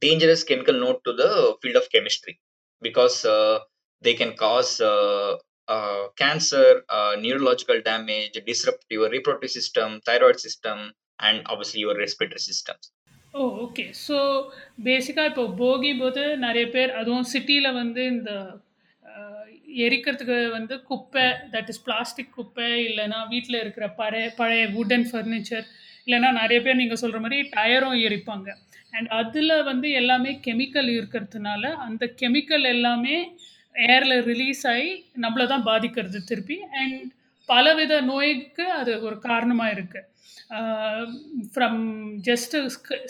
dangerous 0.00 0.42
chemical 0.44 0.74
note 0.74 1.02
to 1.04 1.12
the 1.12 1.56
field 1.60 1.76
of 1.76 1.90
chemistry 1.90 2.38
because 2.82 3.24
uh, 3.26 3.58
they 4.02 4.14
can 4.14 4.34
cause 4.36 4.80
uh, 4.80 5.36
uh, 5.68 6.08
cancer, 6.16 6.82
uh, 6.88 7.16
neurological 7.18 7.80
damage, 7.82 8.38
disrupt 8.46 8.84
your 8.90 9.10
reproductive 9.10 9.50
system, 9.50 10.00
thyroid 10.06 10.38
system, 10.38 10.92
and 11.20 11.42
obviously 11.46 11.80
your 11.80 11.96
respiratory 11.96 12.44
systems. 12.50 12.84
Oh 13.34 13.44
okay 13.62 13.84
so 14.06 14.16
பேசிக்காக 14.86 15.30
இப்போ 15.30 15.44
போகி 15.60 15.88
போது 15.98 16.22
நிறைய 16.44 16.66
பேர் 16.74 16.90
அதுவும் 17.00 17.26
சிட்டியில் 17.32 17.76
வந்து 17.78 18.02
இந்த 18.12 18.32
எரிக்கிறதுக்கு 19.86 20.36
வந்து 20.56 20.74
குப்பை 20.90 21.24
தட் 21.54 21.70
இஸ் 21.72 21.82
பிளாஸ்டிக் 21.86 22.30
குப்பை 22.36 22.68
இல்லைன்னா 22.88 23.20
வீட்டில் 23.32 23.58
இருக்கிற 23.62 23.86
பழைய 24.00 24.26
பழைய 24.40 24.66
வுடன் 24.76 25.06
ஃபர்னிச்சர் 25.10 25.66
இல்லைன்னா 26.06 26.30
நிறைய 26.40 26.58
பேர் 26.62 26.80
நீங்கள் 26.82 27.00
சொல்கிற 27.02 27.20
மாதிரி 27.24 27.38
டயரும் 27.56 27.98
எரிப்பாங்க. 28.06 28.48
அண்ட் 28.96 29.08
அதில் 29.20 29.56
வந்து 29.70 29.88
எல்லாமே 30.00 30.32
கெமிக்கல் 30.46 30.90
இருக்கிறதுனால 30.98 31.72
அந்த 31.86 32.04
கெமிக்கல் 32.22 32.66
எல்லாமே 32.74 33.16
ஏரில் 33.74 34.16
ரிலீஸ் 34.30 34.64
ஆகி 34.72 34.90
நம்மளை 35.24 35.46
தான் 35.52 35.68
பாதிக்கிறது 35.70 36.18
திருப்பி. 36.30 36.58
அண்ட் 36.80 36.98
பலவித 37.48 37.94
நோய்க்கு 38.10 38.66
அது 38.80 38.92
ஒரு 39.06 39.16
காரணமாக 39.28 39.74
இருக்குது 39.76 40.10
from 41.54 41.80
just 42.28 42.58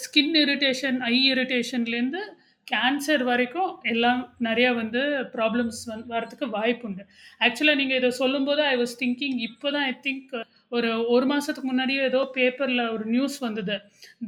skin 0.04 0.34
irritation 0.42 0.98
I 1.10 1.16
இரிட்டேஷன்லேருந்து 1.32 2.22
cancer 2.66 3.22
வரைக்கும் 3.28 3.72
எல்லாம் 3.92 4.20
நிறையா 4.46 4.70
வந்து 4.74 5.00
ப்ராப்ளம்ஸ் 5.34 5.80
வந் 5.90 6.04
வரதுக்கு 6.12 6.46
வாய்ப்பு 6.56 6.86
உண்டு 6.88 7.02
ஆக்சுவலாக 7.40 7.80
நீங்கள் 7.80 7.98
இதை 8.00 8.10
சொல்லும்போது 8.20 8.62
ஐ 8.70 8.74
வாஸ் 8.76 8.96
திங்கிங் 9.02 9.38
இப்போ 9.48 9.68
தான் 9.70 9.86
ஐ 9.90 9.94
திங்க் 10.06 10.32
ஒரு 10.74 10.90
ஒரு 11.14 11.26
மாதத்துக்கு 11.30 11.68
முன்னாடியே 11.70 12.02
ஏதோ 12.08 12.20
பேப்பரில் 12.36 12.82
ஒரு 12.94 13.04
நியூஸ் 13.14 13.36
வந்தது 13.44 13.76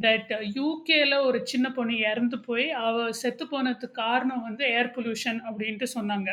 தட் 0.05 0.33
யூகேல 0.59 1.15
ஒரு 1.29 1.39
சின்ன 1.53 1.67
பொண்ணு 1.77 1.95
இறந்து 2.11 2.37
போய் 2.47 2.67
அவள் 2.87 3.17
செத்து 3.21 3.45
போனதுக்கு 3.53 3.89
காரணம் 4.03 4.45
வந்து 4.49 4.65
ஏர் 4.79 4.93
பொல்யூஷன் 4.97 5.41
அப்படின்ட்டு 5.49 5.89
சொன்னாங்க. 5.97 6.31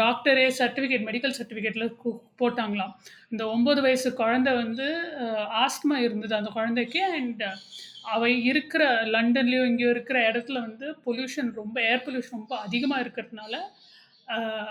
டாக்டரே 0.00 0.46
சர்டிஃபிகேட் 0.58 1.06
மெடிக்கல் 1.08 1.36
சர்டிஃபிகேட்டில் 1.38 1.94
போட்டாங்களாம். 2.40 2.94
இந்த 3.32 3.42
ஒம்பது 3.54 3.80
வயசு 3.86 4.08
குழந்தை 4.22 4.52
வந்து 4.62 4.86
ஆஸ்மா 5.64 5.96
இருந்தது 6.06 6.34
அந்த 6.40 6.50
குழந்தைக்கு 6.58 7.02
அண்ட் 7.18 7.44
அவ 8.14 8.22
இருக்கிற 8.50 8.84
லண்டன்லேயோ 9.14 9.62
இங்கேயோ 9.68 9.90
இருக்கிற 9.94 10.18
இடத்துல 10.30 10.60
வந்து 10.66 10.86
பொல்யூஷன் 11.06 11.50
ரொம்ப 11.60 11.76
ஏர் 11.90 12.04
பொல்யூஷன் 12.06 12.36
ரொம்ப 12.38 12.54
அதிகமாக 12.66 13.04
இருக்கிறதுனால 13.04 13.54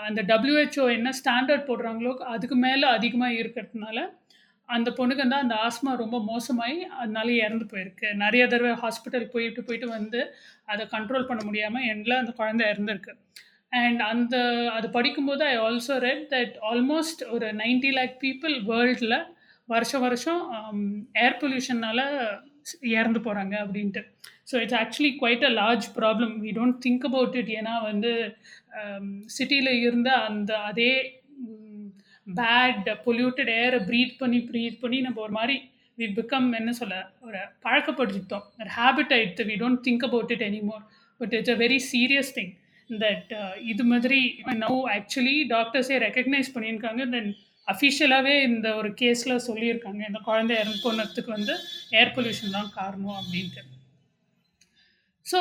அந்த 0.06 0.20
டபிள்யூஹெச்ஓ 0.30 0.84
என்ன 0.96 1.10
ஸ்டாண்டர்ட் 1.18 1.68
போடுறாங்களோ 1.68 2.12
அதுக்கு 2.34 2.56
மேலே 2.66 2.86
அதிகமாக 2.96 3.38
இருக்கிறதுனால 3.42 3.98
அந்த 4.68 4.88
பொண்ணுக்கு 4.98 5.24
வந்து 5.24 5.42
அந்த 5.42 5.56
ஆஸ்மா 5.66 5.90
ரொம்ப 6.02 6.16
மோசமாகி 6.30 6.78
அதனால 7.00 7.28
இறந்து 7.44 7.66
போயிருக்கு. 7.72 8.08
நிறைய 8.24 8.44
தடவை 8.46 8.72
ஹாஸ்பிட்டல் 8.84 9.26
போயிட்டு 9.34 9.62
போயிட்டு 9.62 9.88
வந்து 9.88 10.20
அதை 10.72 10.84
கண்ட்ரோல் 10.94 11.28
பண்ண 11.30 11.42
முடியாமல் 11.44 11.86
எண்டில் 11.92 12.20
அந்த 12.20 12.32
குழந்தை 12.32 12.64
இறந்துருக்கு. 12.72 13.14
அண்ட் 13.72 14.00
அந்த 14.12 14.36
அது 14.76 14.86
படிக்கும்போது 14.96 15.42
I 15.44 15.54
also 15.66 15.94
read 16.06 16.26
that 16.34 16.56
almost 16.70 17.22
ஒரு 17.34 17.46
90 17.54 17.92
லேக் 17.98 18.14
பீப்புள் 18.24 18.54
வேர்ல்டில் 18.70 19.16
வருஷம் 19.68 20.04
வருஷம் 20.06 20.42
um, 20.56 20.80
ஏர் 21.24 21.38
பொல்யூஷனால் 21.40 22.04
இறந்து 22.94 23.20
போகிறாங்க 23.20 23.54
அப்படின்ட்டு. 23.64 24.02
So 24.50 24.54
it's 24.62 24.78
actually 24.80 25.10
quite 25.20 25.44
a 25.48 25.52
large 25.60 25.86
problem 25.98 26.34
we 26.44 26.50
don't 26.58 26.78
think 26.86 27.06
about 27.10 27.36
it 27.40 27.52
ஏன்னா 27.58 27.74
வந்து 27.90 28.12
um, 28.80 29.08
சிட்டியில் 29.36 29.72
இருந்த 29.86 30.10
அந்த 30.28 30.52
அதே 30.70 30.90
பேட் 32.26 32.88
பொல்யூட்டட் 33.06 33.52
ஏரை 33.60 33.80
ப்ரீத் 33.88 34.18
பண்ணி 34.18 34.40
ப்ரீத் 34.50 34.82
பண்ணி 34.82 35.00
நம்ம 35.00 35.20
ஒரு 35.20 35.34
மாதிரி 35.38 35.56
வி 35.98 36.06
பிகம் 36.18 36.48
என்ன 36.58 36.70
சொல்ல 36.72 36.96
ஒரு 37.20 37.40
பழக்கப்படுத்திட்டோம் 37.64 38.46
ஒரு 38.60 38.70
ஹேபிட் 38.78 39.12
ஆயிடுத்து 39.16 39.48
we 39.50 39.56
don't 39.62 39.82
think 39.84 40.04
about 40.04 40.32
it 40.36 40.44
anymore 40.48 40.84
but 41.20 41.34
it's 41.38 41.54
a 41.56 41.58
very 41.64 41.78
serious 41.92 42.32
thing 42.38 42.52
that 42.90 43.32
இது 43.64 43.84
மாதிரி 43.84 44.20
நோ 44.62 44.72
ஆக்சுவலி 44.96 45.36
டாக்டர்ஸே 45.54 45.98
ரெக்கக்னைஸ் 46.06 46.54
பண்ணியிருக்காங்க. 46.54 47.04
தென் 47.14 47.30
அஃபிஷியலாகவே 47.68 48.34
இந்த 48.48 48.68
ஒரு 48.76 48.90
கேஸில் 49.00 49.44
சொல்லியிருக்காங்க. 49.46 50.00
இந்த 50.08 50.20
குழந்தை 50.28 50.54
இறந்து 50.56 50.82
போனதுக்கு 50.84 51.30
வந்து 51.30 51.54
ஏர் 52.00 52.14
பொல்யூஷன் 52.16 52.56
தான் 52.58 52.70
காரணம் 52.74 53.18
அப்படின்ட்டு. 53.20 53.62
ஸோ 55.26 55.40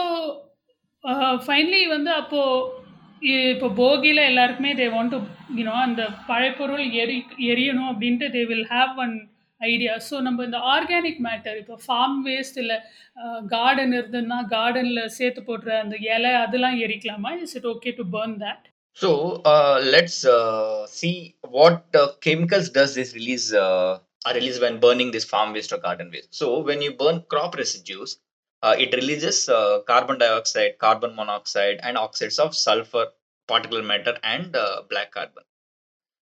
ஃபைனலி 1.45 1.81
uh, 1.85 1.89
வந்து 1.95 2.11
அப்போது 2.13 2.81
இப்போ 3.23 3.67
போகியில் 3.69 4.27
எல்லாருக்குமே 4.29 4.71
தே 4.73 4.87
வாண்ட் 4.87 5.13
டு 5.15 5.19
யூனோ 5.57 5.71
அந்த 5.71 6.03
பழைப்பொருள் 6.27 6.85
எரி 6.93 7.17
எரியணும் 7.51 7.89
அப்படின்ட்டு 7.91 8.29
they 8.29 8.43
will 8.43 8.67
have 8.69 8.99
one 8.99 9.15
idea 9.61 9.93
so 10.09 10.21
நம்ம 10.21 10.43
இந்த 10.43 10.57
ஆர்கானிக் 10.57 11.19
மேட்டர் 11.19 11.57
இப்போ 11.57 11.79
ஃபார்ம் 11.85 12.17
வேஸ்ட் 12.25 12.57
இல்லை 12.57 12.77
கார்டன் 13.47 13.93
இருந்ததுன்னா 13.93 14.39
கார்டனில் 14.45 15.09
சேர்த்து 15.09 15.41
போடுற 15.41 15.79
அந்த 15.79 15.95
இலை 15.97 16.33
அதெல்லாம் 16.33 16.77
எரிக்கலாமா? 16.79 17.31
Is 17.43 17.55
it 17.55 17.65
okay 17.65 17.91
to 17.91 18.05
burn 18.11 18.35
that 18.41 18.65
so 18.97 19.41
let's 19.93 20.21
see 20.91 21.11
what 21.51 21.97
chemicals 22.21 22.71
does 22.71 22.95
this 22.99 23.13
release 23.13 23.47
does 23.49 23.53
this 23.53 23.53
release 23.53 23.53
uh, 23.53 23.99
are 24.25 24.33
released 24.33 24.61
when 24.61 24.79
burning 24.79 25.11
this 25.11 25.25
farm 25.25 25.49
waste 25.53 25.73
or 25.73 25.77
garden 25.77 26.09
waste. 26.11 26.29
So 26.33 26.59
when 26.59 26.81
you 26.81 26.91
burn 26.93 27.17
crop 27.23 27.55
residues, 27.55 28.11
uh, 28.63 28.75
it 28.79 28.93
releases 28.95 29.49
uh, 29.49 29.81
carbon 29.87 30.17
dioxide, 30.19 30.77
carbon 30.79 31.15
monoxide, 31.15 31.79
and 31.83 31.97
oxides 31.97 32.39
of 32.39 32.55
sulfur, 32.55 33.07
particulate 33.49 33.85
matter, 33.85 34.17
and 34.23 34.55
uh, 34.55 34.81
black 34.89 35.11
carbon. 35.11 35.43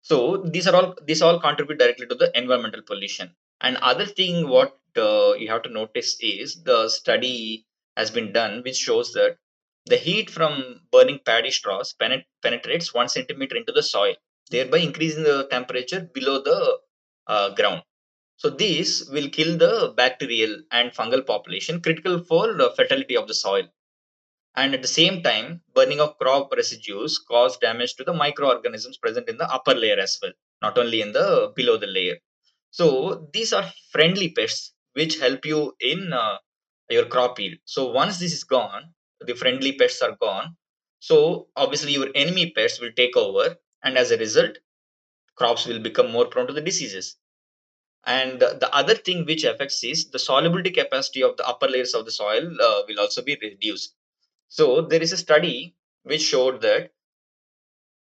So 0.02 0.38
these 0.38 0.68
are 0.68 0.76
all 0.76 0.96
these 1.06 1.22
all 1.22 1.40
contribute 1.40 1.80
directly 1.80 2.08
to 2.08 2.16
the 2.16 2.32
environmental 2.38 2.82
pollution. 2.82 3.36
And 3.62 3.78
other 3.78 4.06
thing 4.06 4.48
what 4.48 4.78
uh, 4.98 5.34
you 5.34 5.48
have 5.50 5.64
to 5.64 5.70
notice 5.70 6.18
is 6.22 6.64
the 6.64 6.90
study 6.90 7.66
has 7.98 8.12
been 8.12 8.32
done 8.32 8.62
which 8.64 8.78
shows 8.78 9.14
that 9.14 9.38
the 9.86 9.98
heat 9.98 10.30
from 10.30 10.82
burning 10.92 11.20
paddy 11.26 11.52
straws 11.52 11.94
penet- 12.02 12.26
penetrates 12.42 12.94
one 12.94 13.10
centimeter 13.10 13.56
into 13.58 13.72
the 13.74 13.84
soil, 13.84 14.16
thereby 14.50 14.80
increasing 14.80 15.24
the 15.24 15.48
temperature 15.50 16.02
below 16.14 16.42
the 16.42 16.80
uh, 17.28 17.50
ground. 17.56 17.84
So 18.38 18.50
these 18.50 19.10
will 19.10 19.30
kill 19.30 19.58
the 19.58 19.94
bacterial 19.96 20.62
and 20.72 20.92
fungal 20.92 21.26
population 21.26 21.82
critical 21.82 22.24
for 22.24 22.54
the 22.54 22.72
fertility 22.76 23.18
of 23.18 23.28
the 23.28 23.34
soil. 23.34 23.68
And 24.56 24.74
at 24.74 24.82
the 24.82 24.88
same 24.88 25.24
time, 25.24 25.62
burning 25.74 26.02
of 26.02 26.18
crop 26.18 26.52
residues 26.54 27.20
cause 27.20 27.58
damage 27.58 27.96
to 27.96 28.04
the 28.04 28.14
microorganisms 28.14 28.98
present 28.98 29.30
in 29.30 29.38
the 29.38 29.50
upper 29.50 29.74
layer 29.74 29.98
as 30.00 30.20
well, 30.22 30.34
not 30.62 30.78
only 30.78 31.02
in 31.02 31.12
the 31.14 31.54
below 31.56 31.78
the 31.78 31.88
layer. 31.88 32.18
So 32.72 33.30
these 33.34 33.54
are 33.54 33.72
friendly 33.92 34.30
pests 34.32 34.74
which 34.94 35.20
help 35.20 35.46
you 35.46 35.76
in 35.80 36.14
uh, 36.14 36.38
your 36.90 37.06
crop 37.06 37.40
yield. 37.40 37.60
So 37.66 37.92
once 37.92 38.20
this 38.20 38.34
is 38.34 38.44
gone, 38.44 38.94
the 39.22 39.36
friendly 39.36 39.74
pests 39.74 40.02
are 40.02 40.16
gone. 40.22 40.58
So 41.00 41.50
obviously 41.56 41.94
your 41.94 42.10
enemy 42.16 42.52
pests 42.52 42.80
will 42.80 42.92
take 42.96 43.16
over, 43.18 43.56
and 43.84 43.98
as 43.98 44.12
a 44.12 44.18
result, 44.18 44.58
crops 45.36 45.66
will 45.66 45.80
become 45.80 46.12
more 46.12 46.28
prone 46.28 46.48
to 46.48 46.54
the 46.54 46.62
diseases. 46.62 47.18
And 48.06 48.40
the 48.40 48.58
the 48.60 48.74
other 48.74 48.96
thing 48.96 49.26
which 49.26 49.44
affects 49.44 49.84
is 49.84 50.10
the 50.10 50.20
solubility 50.20 50.72
capacity 50.72 51.24
of 51.24 51.38
the 51.38 51.48
upper 51.48 51.68
layers 51.68 51.94
of 51.94 52.06
the 52.06 52.12
soil 52.12 52.46
uh, 52.62 52.84
will 52.88 53.00
also 53.00 53.22
be 53.22 53.38
reduced. 53.42 53.96
So 54.48 54.82
there 54.82 55.02
is 55.02 55.12
a 55.12 55.18
study 55.18 55.76
which 56.04 56.22
showed 56.22 56.62
that 56.62 56.92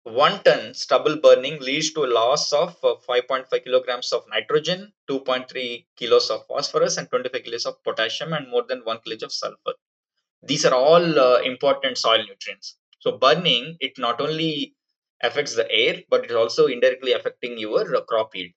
one 0.05 0.43
ton 0.45 0.75
stubble 0.75 1.17
burning 1.17 1.59
leads 1.61 1.93
to 1.93 2.05
a 2.05 2.13
loss 2.21 2.53
of 2.53 2.77
uh, 2.85 2.97
5.5 3.09 3.65
kilograms 3.65 4.13
of 4.13 4.25
nitrogen, 4.29 4.93
2.3 5.09 5.87
kilos 5.97 6.31
of 6.31 6.47
phosphorus, 6.47 6.99
and 6.99 7.09
25 7.11 7.43
kilos 7.43 7.67
of 7.67 7.83
potassium, 7.83 8.35
and 8.35 8.49
more 8.51 8.65
than 8.69 8.81
one 8.85 9.01
kilo 9.01 9.17
of 9.23 9.33
sulfur. 9.33 9.75
These 10.43 10.67
are 10.67 10.75
all 10.75 11.19
uh, 11.19 11.41
important 11.41 11.99
soil 11.99 12.25
nutrients. 12.25 12.77
So 13.01 13.19
burning 13.19 13.79
it 13.81 13.99
not 13.99 14.21
only 14.21 14.75
affects 15.23 15.55
the 15.57 15.71
air, 15.71 16.03
but 16.11 16.25
it's 16.25 16.35
also 16.35 16.67
indirectly 16.67 17.13
affecting 17.13 17.59
your 17.59 17.97
uh, 17.97 18.03
crop 18.03 18.35
yield. 18.35 18.53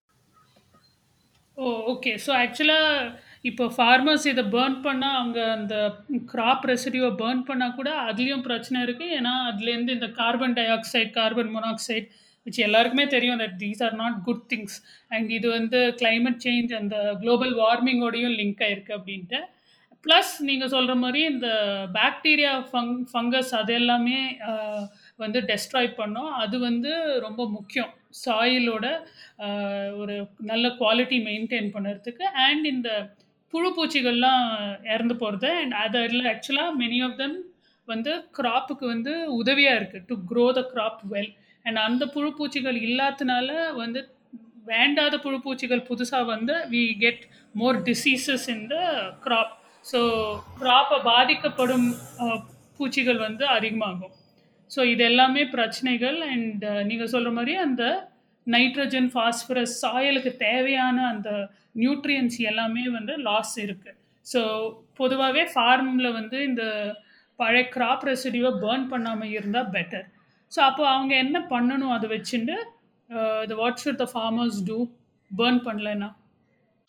Oh 1.57 1.69
okay 1.91 2.11
so 2.25 2.31
ஆக்சுவலாக 2.37 3.07
இப்போ 3.43 3.65
farmers 3.75 4.25
இதை 4.27 4.43
burn 4.53 4.77
பண்ணால் 4.83 5.17
அவங்க 5.17 5.39
அந்த 5.51 5.75
graph 6.25 6.65
ரெசிடியூவை 6.65 7.11
burn 7.15 7.43
பண்ணால் 7.43 7.75
கூட 7.75 7.89
அதுலேயும் 8.03 8.45
பிரச்சனை 8.45 8.77
இருக்குது 8.85 9.15
ஏன்னா 9.17 9.33
அதுலேருந்து 9.47 9.91
இந்த 9.91 10.07
carbon 10.19 10.53
dioxide 10.67 11.09
carbon 11.11 11.51
monoxide 11.55 12.05
which 12.45 12.59
எல்லாருக்குமே 12.59 13.05
தெரியும் 13.07 13.39
that 13.39 13.57
these 13.57 13.83
are 13.83 13.95
not 13.95 14.17
good 14.23 14.45
things 14.49 14.77
and 15.11 15.29
இது 15.29 15.47
வந்து 15.49 15.79
கிளைமேட் 16.01 16.43
சேஞ்ச் 16.45 16.73
அந்த 16.73 16.97
குளோபல் 17.21 17.53
வார்மிங்கோடையும் 17.55 18.37
லிங்க் 18.39 18.63
ஆயிருக்கு 18.63 18.95
அப்படின்ட்டு. 18.97 19.39
ப்ளஸ் 20.05 20.33
நீங்கள் 20.41 20.69
சொல்கிற 20.69 20.93
மாதிரி 20.95 21.21
இந்த 21.25 21.47
பாக்டீரியா 21.93 22.51
ஃபங் 22.69 22.93
ஃபங்கஸ் 23.11 23.53
அது 23.55 23.73
எல்லாமே 23.73 24.19
வந்து 25.23 25.39
டெஸ்ட்ராய் 25.51 25.89
பண்ணோம். 25.99 26.31
அது 26.43 26.55
வந்து 26.67 26.91
ரொம்ப 27.25 27.41
முக்கியம். 27.57 27.91
சாயிலோட 28.23 28.85
ஒரு 30.01 30.15
நல்ல 30.51 30.65
குவாலிட்டி 30.81 31.17
மெயின்டைன் 31.29 31.69
பண்ணுறதுக்கு. 31.75 32.25
அண்ட் 32.45 32.65
இந்த 32.73 32.89
புழு 33.53 33.69
பூச்சிகள்லாம் 33.75 34.45
இறந்து 34.93 35.15
போகிறது 35.21 35.49
அண்ட் 35.61 35.75
அதில் 35.83 36.27
ஆக்சுவலாக 36.33 36.77
மெனி 36.81 36.99
ஆஃப் 37.07 37.19
தெம் 37.21 37.37
வந்து 37.87 38.13
கிராப்புக்கு 38.37 38.85
வந்து 38.93 39.13
உதவியாக 39.41 39.79
இருக்குது 39.79 40.07
to 40.09 40.15
grow 40.31 40.45
the 40.57 40.61
crop 40.73 41.03
well 41.13 41.31
and 41.65 41.79
அந்த 41.87 42.03
புழு 42.15 42.29
பூச்சிகள் 42.39 42.77
இல்லாதனால 42.87 43.49
வந்து 43.81 44.01
வேண்டாத 44.71 45.15
புழு 45.25 45.37
பூச்சிகள் 45.45 45.87
புதுசாக 45.89 46.25
வந்து 46.33 46.55
we 46.73 46.83
get 47.03 47.23
more 47.55 47.77
diseases 47.87 48.47
in 48.53 48.65
the 48.73 48.77
crop 49.25 49.53
so 49.85 49.99
க்ராப்பை 50.61 50.97
பாதிக்கப்படும் 51.09 51.87
பூச்சிகள் 52.79 53.19
வந்து 53.27 53.45
அதிகமாகும். 53.57 54.15
ஸோ 54.71 54.79
இது 54.93 55.03
எல்லாமே 55.11 55.43
பிரச்சனைகள் 55.55 56.17
அண்ட் 56.33 56.63
uh, 56.69 56.81
நீங்கள் 56.89 57.11
சொல்கிற 57.13 57.31
மாதிரி 57.37 57.53
அந்த 57.65 57.83
நைட்ரஜன் 58.47 59.09
ஃபாஸ்பரஸ் 59.13 59.75
சாயலுக்கு 59.83 60.31
தேவையான 60.43 60.97
அந்த 61.13 61.29
நியூட்ரியன்ஸ் 61.81 62.37
எல்லாமே 62.51 62.83
வந்து 62.97 63.13
லாஸ் 63.27 63.55
இருக்குது 63.65 63.97
ஸோ 64.25 64.41
பொதுவாகவே 64.99 65.43
ஃபார்மில் 65.53 66.09
வந்து 66.19 66.37
இந்த 66.49 66.63
பழைய 67.39 67.65
கிராப் 67.75 68.05
ரெசிடியூவை 68.09 68.53
பேர்ன் 68.63 68.85
பண்ணாமல் 68.93 69.33
இருந்தால் 69.37 69.71
பெட்டர் 69.75 70.07
ஸோ 70.51 70.59
அப்போ 70.69 70.83
அவங்க 70.93 71.13
என்ன 71.15 71.37
பண்ணணும் 71.53 71.95
அதை 71.97 72.07
வச்சுட்டு 72.15 72.55
the 73.49 73.57
what 73.63 73.81
should 73.83 74.01
the 74.03 74.07
farmers 74.13 74.61
do 74.69 74.79
burn 75.31 75.61
பண்ணலன்னா? 75.67 76.11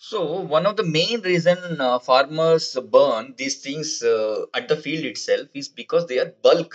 So 0.02 0.18
one 0.49 0.64
of 0.64 0.75
the 0.76 0.85
main 0.85 1.16
reason 1.23 1.61
uh, 1.80 1.99
farmers 2.00 2.66
burn 2.92 3.25
these 3.37 3.56
things 3.58 3.88
uh, 4.04 4.44
at 4.54 4.68
the 4.68 4.76
field 4.76 5.04
itself 5.04 5.49
is 5.54 5.68
because 5.70 6.04
they 6.06 6.18
are 6.18 6.30
bulk. 6.40 6.73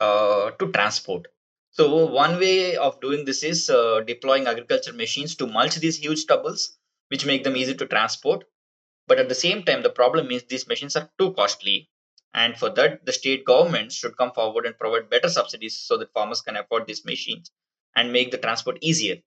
Uh, 0.00 0.50
to 0.52 0.72
transport. 0.72 1.28
So 1.72 2.06
one 2.06 2.38
way 2.40 2.76
of 2.76 3.00
doing 3.00 3.24
this 3.24 3.42
is 3.42 3.70
uh, 3.70 4.00
deploying 4.00 4.46
agriculture 4.46 4.92
machines 4.92 5.36
to 5.36 5.46
mulch 5.46 5.76
these 5.76 5.98
huge 5.98 6.20
stubbles, 6.20 6.78
which 7.08 7.26
make 7.26 7.44
them 7.44 7.56
easy 7.56 7.74
to 7.74 7.86
transport. 7.86 8.44
But 9.06 9.18
at 9.20 9.28
the 9.28 9.34
same 9.34 9.64
time, 9.64 9.82
the 9.82 9.90
problem 9.90 10.30
is 10.30 10.44
these 10.44 10.66
machines 10.68 10.96
are 10.96 11.10
too 11.18 11.32
costly, 11.34 11.90
and 12.34 12.58
for 12.58 12.70
that, 12.70 13.04
the 13.06 13.12
state 13.12 13.44
governments 13.44 13.94
should 13.96 14.16
come 14.16 14.32
forward 14.32 14.66
and 14.66 14.78
provide 14.78 15.10
better 15.10 15.28
subsidies 15.28 15.76
so 15.78 15.98
that 15.98 16.12
farmers 16.14 16.40
can 16.42 16.56
afford 16.56 16.86
these 16.86 17.04
machines 17.04 17.50
and 17.96 18.12
make 18.12 18.30
the 18.30 18.38
transport 18.38 18.78
easier 18.80 19.18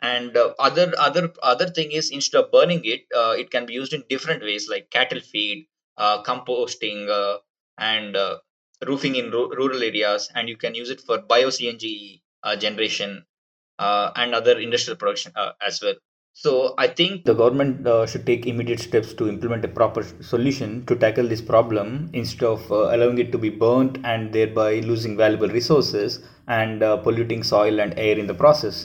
and 0.00 0.36
uh, 0.36 0.54
other 0.58 0.92
other 0.98 1.32
other 1.42 1.68
thing 1.68 1.90
is 1.92 2.10
instead 2.10 2.42
of 2.44 2.50
burning 2.52 2.82
it 2.84 3.06
uh, 3.14 3.34
it 3.38 3.50
can 3.50 3.66
be 3.66 3.72
used 3.72 3.92
in 3.92 4.04
different 4.08 4.42
ways 4.42 4.68
like 4.68 4.90
cattle 4.90 5.20
feed 5.20 5.66
uh, 5.96 6.22
composting 6.22 7.08
and 7.78 8.16
roofing 8.81 9.15
in 9.15 9.29
ru- 9.29 9.49
rural 9.53 9.81
areas 9.83 10.29
and 10.33 10.47
you 10.47 10.57
can 10.57 10.73
use 10.73 10.89
it 10.89 11.01
for 11.01 11.17
bio 11.23 11.49
cng 11.49 11.85
uh, 12.43 12.55
generation 12.57 13.11
uh, 13.79 14.07
and 14.15 14.33
other 14.33 14.59
industrial 14.59 14.97
production 14.97 15.31
uh, 15.35 15.51
as 15.61 15.81
well 15.81 15.97
so 16.37 16.51
i 16.77 16.87
think 16.89 17.13
The 17.25 17.35
government 17.35 17.87
uh, 17.87 18.05
should 18.05 18.25
take 18.25 18.45
immediate 18.45 18.79
steps 18.79 19.13
to 19.13 19.27
implement 19.27 19.65
a 19.65 19.71
proper 19.71 20.01
solution 20.25 20.69
to 20.85 20.95
tackle 20.95 21.27
this 21.27 21.41
problem 21.45 21.87
instead 22.13 22.45
of 22.45 22.71
uh, 22.71 22.95
allowing 22.95 23.17
it 23.17 23.31
to 23.31 23.37
be 23.37 23.49
burnt 23.63 23.95
and 24.05 24.31
thereby 24.31 24.71
losing 24.81 25.15
valuable 25.17 25.51
resources 25.51 26.11
and 26.51 26.81
uh, 26.81 26.97
polluting 26.99 27.43
soil 27.45 27.79
and 27.79 27.93
air 27.99 28.17
in 28.17 28.27
the 28.27 28.39
process. 28.43 28.77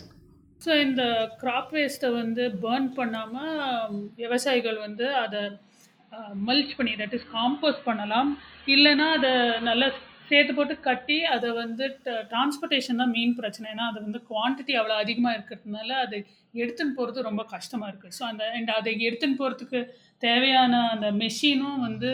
So 0.61 0.73
இந்த 0.83 1.03
crop 1.41 1.73
வேஸ்ட்டை 1.73 2.11
வந்து 2.13 2.45
burn 2.61 2.87
பண்ணாமல் 2.95 3.51
விவசாயிகள் 4.17 4.79
வந்து 4.79 5.07
அதை 5.17 5.41
mulch 6.48 6.78
பண்ணி 6.78 6.94
that 7.02 7.16
is 7.18 7.28
compost 7.38 7.88
பண்ணலாம். 7.90 8.30
இல்லைன்னா 8.76 9.08
அதை 9.18 9.32
நல்லா 9.70 9.88
சேர்த்து 10.30 10.54
போட்டு 10.58 10.76
கட்டி 10.88 11.18
அதை 11.36 11.50
வந்து 11.62 11.86
டிரான்ஸ்போர்ட்டேஷன் 12.32 13.00
தான் 13.02 13.14
மெயின் 13.16 13.34
பிரச்சனை. 13.40 13.68
ஏன்னா 13.74 13.86
அது 13.92 14.00
வந்து 14.08 14.20
குவான்டிட்டி 14.32 14.74
அவ்வளோ 14.80 14.98
அதிகமாக 15.04 15.38
இருக்கிறதுனால 15.38 15.90
அதை 16.06 16.20
எடுத்துன்னு 16.54 16.98
போகிறது 17.00 17.28
ரொம்ப 17.30 17.42
கஷ்டமாக 17.56 17.90
இருக்குது 17.92 18.16
ஸோ 18.20 18.24
அந்த 18.32 18.44
அண்ட் 18.58 18.72
அதை 18.80 18.94
எடுத்துன்னு 19.08 19.40
போகிறதுக்கு 19.42 19.82
தேவையான 20.28 20.82
அந்த 20.94 21.10
மெஷினும் 21.24 21.80
வந்து 21.88 22.12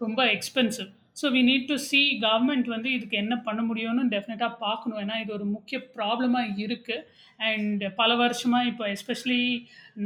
ரொம்ப 0.00 0.20
expensive 0.36 0.88
so 1.18 1.26
we 1.34 1.40
need 1.50 1.68
to 1.70 1.76
see 1.90 2.00
government 2.24 2.66
வந்து 2.74 2.88
இதுக்கு 2.96 3.16
என்ன 3.22 3.34
பண்ண 3.46 3.60
முடியும்னு 3.68 4.02
டெஃபினட்டாக 4.14 4.60
பார்க்கணும். 4.64 5.00
ஏன்னா 5.04 5.16
இது 5.22 5.32
ஒரு 5.38 5.46
முக்கிய 5.54 5.78
ப்ராப்ளமாக 5.96 6.52
இருக்குது 6.64 7.04
அண்ட் 7.50 7.82
பல 8.00 8.10
வருஷமாக 8.22 8.68
இப்போ 8.70 8.84
எஸ்பெஷலி 8.96 9.40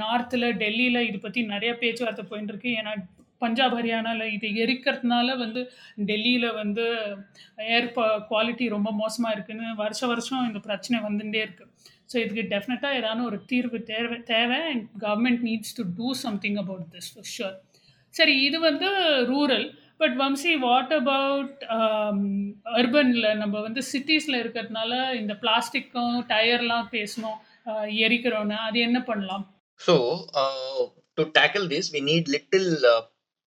நார்த்தில் 0.03 0.47
டெல்லியில் 0.63 1.07
இது 1.09 1.19
பற்றி 1.19 1.43
நிறைய 1.55 1.73
பேச்சுவார்த்தை 1.83 2.25
போயின்னு 2.31 2.53
இருக்கு 2.55 2.71
ஏன்னா 2.81 2.95
பஞ்சாப் 3.43 3.77
ஹரியானாவில் 3.77 4.33
இது 4.37 4.49
எரிக்கிறதுனால 4.65 5.29
வந்து 5.45 5.61
டெல்லியில் 6.11 6.49
வந்து 6.61 6.85
ஏர் 7.77 7.89
குவாலிட்டி 8.31 8.67
ரொம்ப 8.77 8.91
மோசமாக 9.03 9.35
இருக்குதுன்னு 9.37 9.73
வருஷ 9.83 10.01
வருஷம் 10.13 10.47
இந்த 10.51 10.61
பிரச்சனை 10.69 10.99
வந்துட்டே 11.07 11.41
இருக்குது 11.47 11.71
ஸோ 12.11 12.17
இதுக்கு 12.25 12.45
டெஃபினட்டாக 12.53 12.99
ஏதாவது 13.01 13.23
ஒரு 13.31 13.39
தீர்வு 13.51 13.79
தேவை 13.93 14.19
தேவை. 14.33 14.61
And 14.71 14.87
government 15.05 15.43
needs 15.49 15.77
to 15.79 15.85
do 15.99 16.09
something 16.25 16.59
about 16.63 16.89
this 16.97 17.11
for 17.13 17.29
sure 17.37 17.57
சரி 18.15 18.35
இது 18.49 18.59
வந்து 18.69 18.89
rural 19.31 19.67
but 20.02 20.16
Vamsi 20.18 20.54
what 20.60 20.94
about 20.94 21.62
அர்பனில் 22.80 23.28
நம்ம 23.36 23.62
வந்து 23.62 23.82
சிட்டிஸில் 23.92 24.42
இருக்கிறதுனால 24.42 24.92
இந்த 25.16 25.34
பிளாஸ்டிக்கும் 25.42 26.16
டயர்லாம் 26.30 26.90
பேசணும் 26.92 27.38
அஹ், 27.66 27.90
எரிக்கிறோன்னு 28.06 28.58
அது 28.68 28.80
என்ன 28.88 29.02
பண்ணலாம் 29.04 29.46
So, 29.80 29.94
uh, 30.36 30.84
to 31.18 31.24
tackle 31.32 31.68
this, 31.68 31.86
we 31.92 32.02
need 32.02 32.24
little 32.28 32.70
uh, 32.86 33.02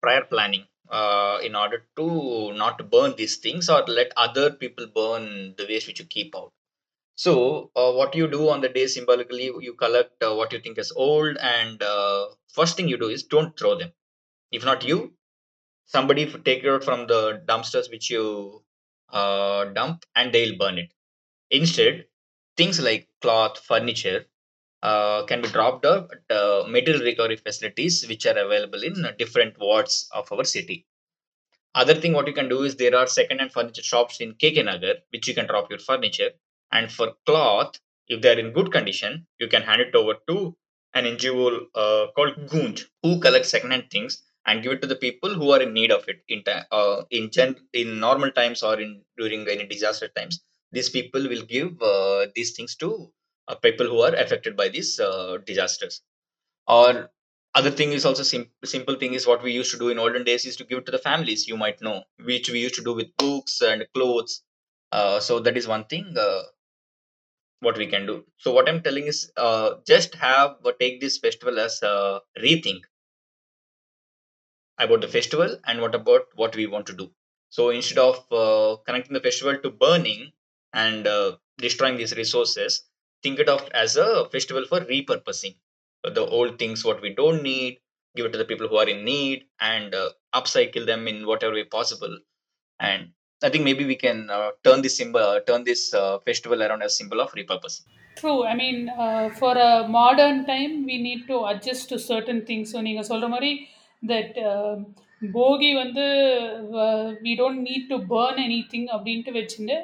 prior 0.03 0.23
planning 0.23 0.65
uh, 0.89 1.37
in 1.41 1.55
order 1.55 1.79
to 1.95 2.05
not 2.53 2.77
burn 2.91 3.15
these 3.15 3.37
things 3.37 3.67
or 3.67 3.79
let 3.91 4.09
other 4.17 4.47
people 4.53 4.85
burn 4.93 5.23
the 5.57 5.65
waste 5.65 5.87
which 5.89 5.99
you 5.99 6.07
keep 6.07 6.35
out. 6.35 6.51
So, 7.17 7.31
uh, 7.75 7.91
what 7.91 8.11
you 8.13 8.27
do 8.29 8.41
on 8.47 8.61
the 8.61 8.69
day 8.69 8.85
symbolically, 8.87 9.47
you 9.59 9.73
collect 9.75 10.17
uh, 10.21 10.33
what 10.33 10.53
you 10.53 10.59
think 10.59 10.77
is 10.77 10.91
old, 11.03 11.33
and 11.55 11.77
uh, 11.85 12.21
first 12.57 12.75
thing 12.75 12.87
you 12.87 12.97
do 12.97 13.09
is 13.09 13.23
don't 13.27 13.57
throw 13.57 13.73
them. 13.75 13.91
If 14.53 14.63
not 14.63 14.83
you, 14.83 14.99
somebody 15.86 16.26
take 16.44 16.64
it 16.64 16.68
out 16.68 16.84
from 16.84 17.06
the 17.06 17.42
dumpsters 17.46 17.90
which 17.90 18.10
you 18.10 18.62
uh, 19.10 19.64
dump, 19.66 20.04
and 20.16 20.32
they'll 20.32 20.58
burn 20.58 20.78
it. 20.78 20.92
Instead, 21.50 22.06
things 22.56 22.80
like 22.80 23.08
cloth, 23.20 23.58
furniture, 23.58 24.26
uh, 24.82 25.24
can 25.24 25.40
be 25.40 25.48
dropped 25.48 25.86
off 25.86 26.08
at 26.12 26.36
uh, 26.36 26.64
material 26.68 27.02
recovery 27.02 27.36
facilities 27.36 28.06
which 28.06 28.26
are 28.26 28.36
available 28.36 28.82
in 28.82 29.06
different 29.18 29.58
wards 29.58 30.08
of 30.12 30.30
our 30.30 30.44
city. 30.44 30.86
Other 31.74 31.94
thing 31.94 32.12
what 32.12 32.26
you 32.26 32.34
can 32.34 32.48
do 32.48 32.62
is 32.62 32.76
there 32.76 32.94
are 32.94 33.06
second 33.06 33.38
hand 33.38 33.52
furniture 33.52 33.82
shops 33.82 34.20
in 34.20 34.34
KK 34.34 34.64
Nagar 34.64 34.96
which 35.10 35.26
you 35.26 35.34
can 35.34 35.46
drop 35.46 35.70
your 35.70 35.78
furniture. 35.78 36.30
And 36.70 36.90
for 36.90 37.14
cloth, 37.26 37.80
if 38.08 38.20
they 38.20 38.34
are 38.34 38.38
in 38.38 38.52
good 38.52 38.70
condition, 38.72 39.26
you 39.38 39.48
can 39.48 39.62
hand 39.62 39.80
it 39.80 39.94
over 39.94 40.14
to 40.28 40.56
an 40.92 41.04
NGO 41.04 41.66
uh, 41.74 42.06
called 42.14 42.46
Goonj 42.46 42.84
who 43.02 43.20
collects 43.20 43.48
second 43.48 43.72
hand 43.72 43.90
things 43.90 44.22
and 44.46 44.62
give 44.62 44.72
it 44.72 44.82
to 44.82 44.88
the 44.88 44.96
people 44.96 45.34
who 45.34 45.50
are 45.50 45.62
in 45.62 45.72
need 45.72 45.90
of 45.90 46.08
it 46.08 46.22
in 46.28 46.42
time 46.44 46.64
uh, 46.70 47.02
in 47.10 47.30
gen- 47.30 47.60
in 47.72 48.00
normal 48.00 48.30
times 48.30 48.62
or 48.62 48.80
in 48.80 49.02
during 49.18 49.48
any 49.48 49.66
disaster 49.66 50.08
times. 50.08 50.40
These 50.72 50.90
people 50.90 51.28
will 51.28 51.42
give 51.42 51.80
uh, 51.82 52.26
these 52.34 52.52
things 52.56 52.74
to 52.76 53.12
uh, 53.48 53.54
people 53.56 53.86
who 53.86 54.00
are 54.00 54.14
affected 54.14 54.56
by 54.56 54.68
these 54.68 54.98
uh, 55.00 55.38
disasters. 55.46 56.02
Or 56.66 57.10
other 57.54 57.70
thing 57.70 57.92
is 57.92 58.04
also 58.04 58.22
sim- 58.22 58.50
simple 58.64 58.96
thing 58.96 59.14
is 59.14 59.26
what 59.26 59.42
we 59.42 59.52
used 59.52 59.70
to 59.72 59.78
do 59.78 59.88
in 59.88 59.98
olden 59.98 60.24
days 60.24 60.44
is 60.44 60.56
to 60.56 60.64
give 60.64 60.78
it 60.78 60.86
to 60.86 60.92
the 60.92 60.98
families 61.10 61.48
you 61.48 61.56
might 61.56 61.80
know 61.80 62.04
which 62.18 62.50
we 62.50 62.60
used 62.60 62.74
to 62.76 62.84
do 62.84 62.92
with 62.94 63.16
books 63.16 63.60
and 63.62 63.86
clothes. 63.94 64.42
Uh, 64.92 65.20
so 65.20 65.40
that 65.40 65.56
is 65.56 65.66
one 65.68 65.84
thing 65.84 66.14
uh, 66.18 66.42
what 67.60 67.76
we 67.78 67.86
can 67.86 68.06
do. 68.06 68.24
So 68.42 68.52
what 68.52 68.68
i'm 68.68 68.82
telling 68.82 69.06
is 69.12 69.18
just 69.86 70.14
have 70.14 70.56
take 70.80 71.00
this 71.00 71.18
festival 71.18 71.58
as 71.58 71.82
a 71.82 72.20
rethink 72.44 72.82
about 74.77 75.01
the 75.01 75.07
festival 75.07 75.57
and 75.67 75.81
what 75.81 75.95
about 75.95 76.25
what 76.35 76.55
we 76.55 76.65
want 76.67 76.85
to 76.87 76.93
do 76.93 77.07
so 77.49 77.69
instead 77.69 77.97
of 77.97 78.15
uh, 78.31 78.75
connecting 78.85 79.13
the 79.13 79.25
festival 79.27 79.57
to 79.57 79.69
burning 79.69 80.31
and 80.73 81.07
uh, 81.07 81.31
destroying 81.57 81.97
these 81.97 82.15
resources 82.15 82.83
think 83.23 83.39
it 83.39 83.49
of 83.49 83.67
as 83.73 83.95
a 83.97 84.29
festival 84.29 84.65
for 84.65 84.79
repurposing 84.81 85.55
the 86.03 86.25
old 86.37 86.57
things 86.57 86.85
what 86.85 87.01
we 87.01 87.13
don't 87.13 87.43
need 87.43 87.77
give 88.15 88.25
it 88.25 88.31
to 88.31 88.37
the 88.37 88.49
people 88.51 88.67
who 88.67 88.77
are 88.77 88.89
in 88.89 89.03
need 89.03 89.45
and 89.59 89.93
uh, 89.93 90.09
upcycle 90.33 90.85
them 90.85 91.07
in 91.07 91.25
whatever 91.25 91.53
way 91.53 91.63
possible 91.63 92.15
and 92.79 93.09
i 93.43 93.49
think 93.49 93.63
maybe 93.63 93.85
we 93.85 93.95
can 93.95 94.29
uh, 94.29 94.51
turn 94.63 94.81
this 94.81 94.97
symbol 94.97 95.19
uh, 95.19 95.39
turn 95.41 95.63
this 95.63 95.93
uh, 95.93 96.17
festival 96.19 96.63
around 96.63 96.81
as 96.81 96.97
symbol 96.97 97.21
of 97.21 97.31
repurposing 97.33 97.87
True. 98.19 98.43
I 98.45 98.53
mean, 98.53 98.89
uh, 98.89 99.29
for 99.29 99.53
a 99.57 99.87
modern 99.87 100.45
time, 100.45 100.85
we 100.85 101.01
need 101.01 101.25
to 101.27 101.45
adjust 101.45 101.87
to 101.91 101.97
certain 102.11 102.39
things. 102.47 102.65
So 102.73 102.79
நீங்கள் 102.87 103.07
சொல்கிற 103.09 103.27
மாதிரி 103.33 103.51
that 104.04 104.38
um, 104.50 104.78
போகி 105.34 105.68
வந்து 105.80 106.04
we 107.24 107.32
don't 107.36 107.60
need 107.66 107.90
to 107.90 107.96
burn 108.10 108.40
anything 108.72 108.88
அப்படின்ட்டு 108.94 109.36
வச்சுட்டு 109.36 109.76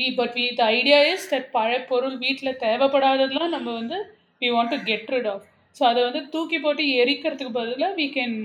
we 0.00 0.08
but 0.18 0.34
we 0.38 0.46
the 0.58 0.64
idea 0.74 0.98
is 1.12 1.30
that 1.30 1.46
பழைய 1.54 1.78
பொருள் 1.90 2.16
வீட்டில் 2.24 2.58
தேவைப்படாததெல்லாம் 2.64 3.54
நம்ம 3.56 3.68
வந்து 3.80 3.98
we 4.42 4.50
want 4.54 4.74
to 4.74 4.78
get 4.90 5.12
rid 5.14 5.30
of 5.32 5.46
so 5.76 5.82
அதை 5.90 6.00
வந்து 6.08 6.22
தூக்கி 6.34 6.58
போட்டு 6.58 6.84
எரிக்கிறதுக்கு 7.02 7.56
பதிலாக 7.58 7.96
வி 8.00 8.06
கேன் 8.16 8.36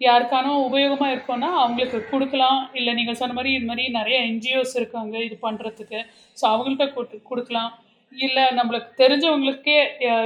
யாருக்கானோ 0.00 0.52
உபயோகமாக 0.66 1.14
இருக்கோன்னா 1.14 1.48
அவங்களுக்கு 1.60 1.98
கொடுக்கலாம். 2.12 2.60
இல்லை 2.78 2.92
நீங்கள் 2.98 3.18
சொன்ன 3.20 3.36
மாதிரி 3.38 3.50
இது 3.56 3.66
மாதிரி 3.70 3.84
நிறைய 3.98 4.16
என்ஜிஓஸ் 4.30 4.74
இருக்காங்க 4.80 5.16
இது 5.26 5.36
பண்ணுறதுக்கு 5.46 6.00
ஸோ 6.38 6.44
அவங்கள்ட்ட 6.52 6.86
கொடு 6.96 7.16
கொடுக்கலாம். 7.30 7.70
இல்லை 8.12 8.44
நம்மளுக்கு 8.58 8.90
தெரிஞ்சவங்களுக்கே 9.02 9.78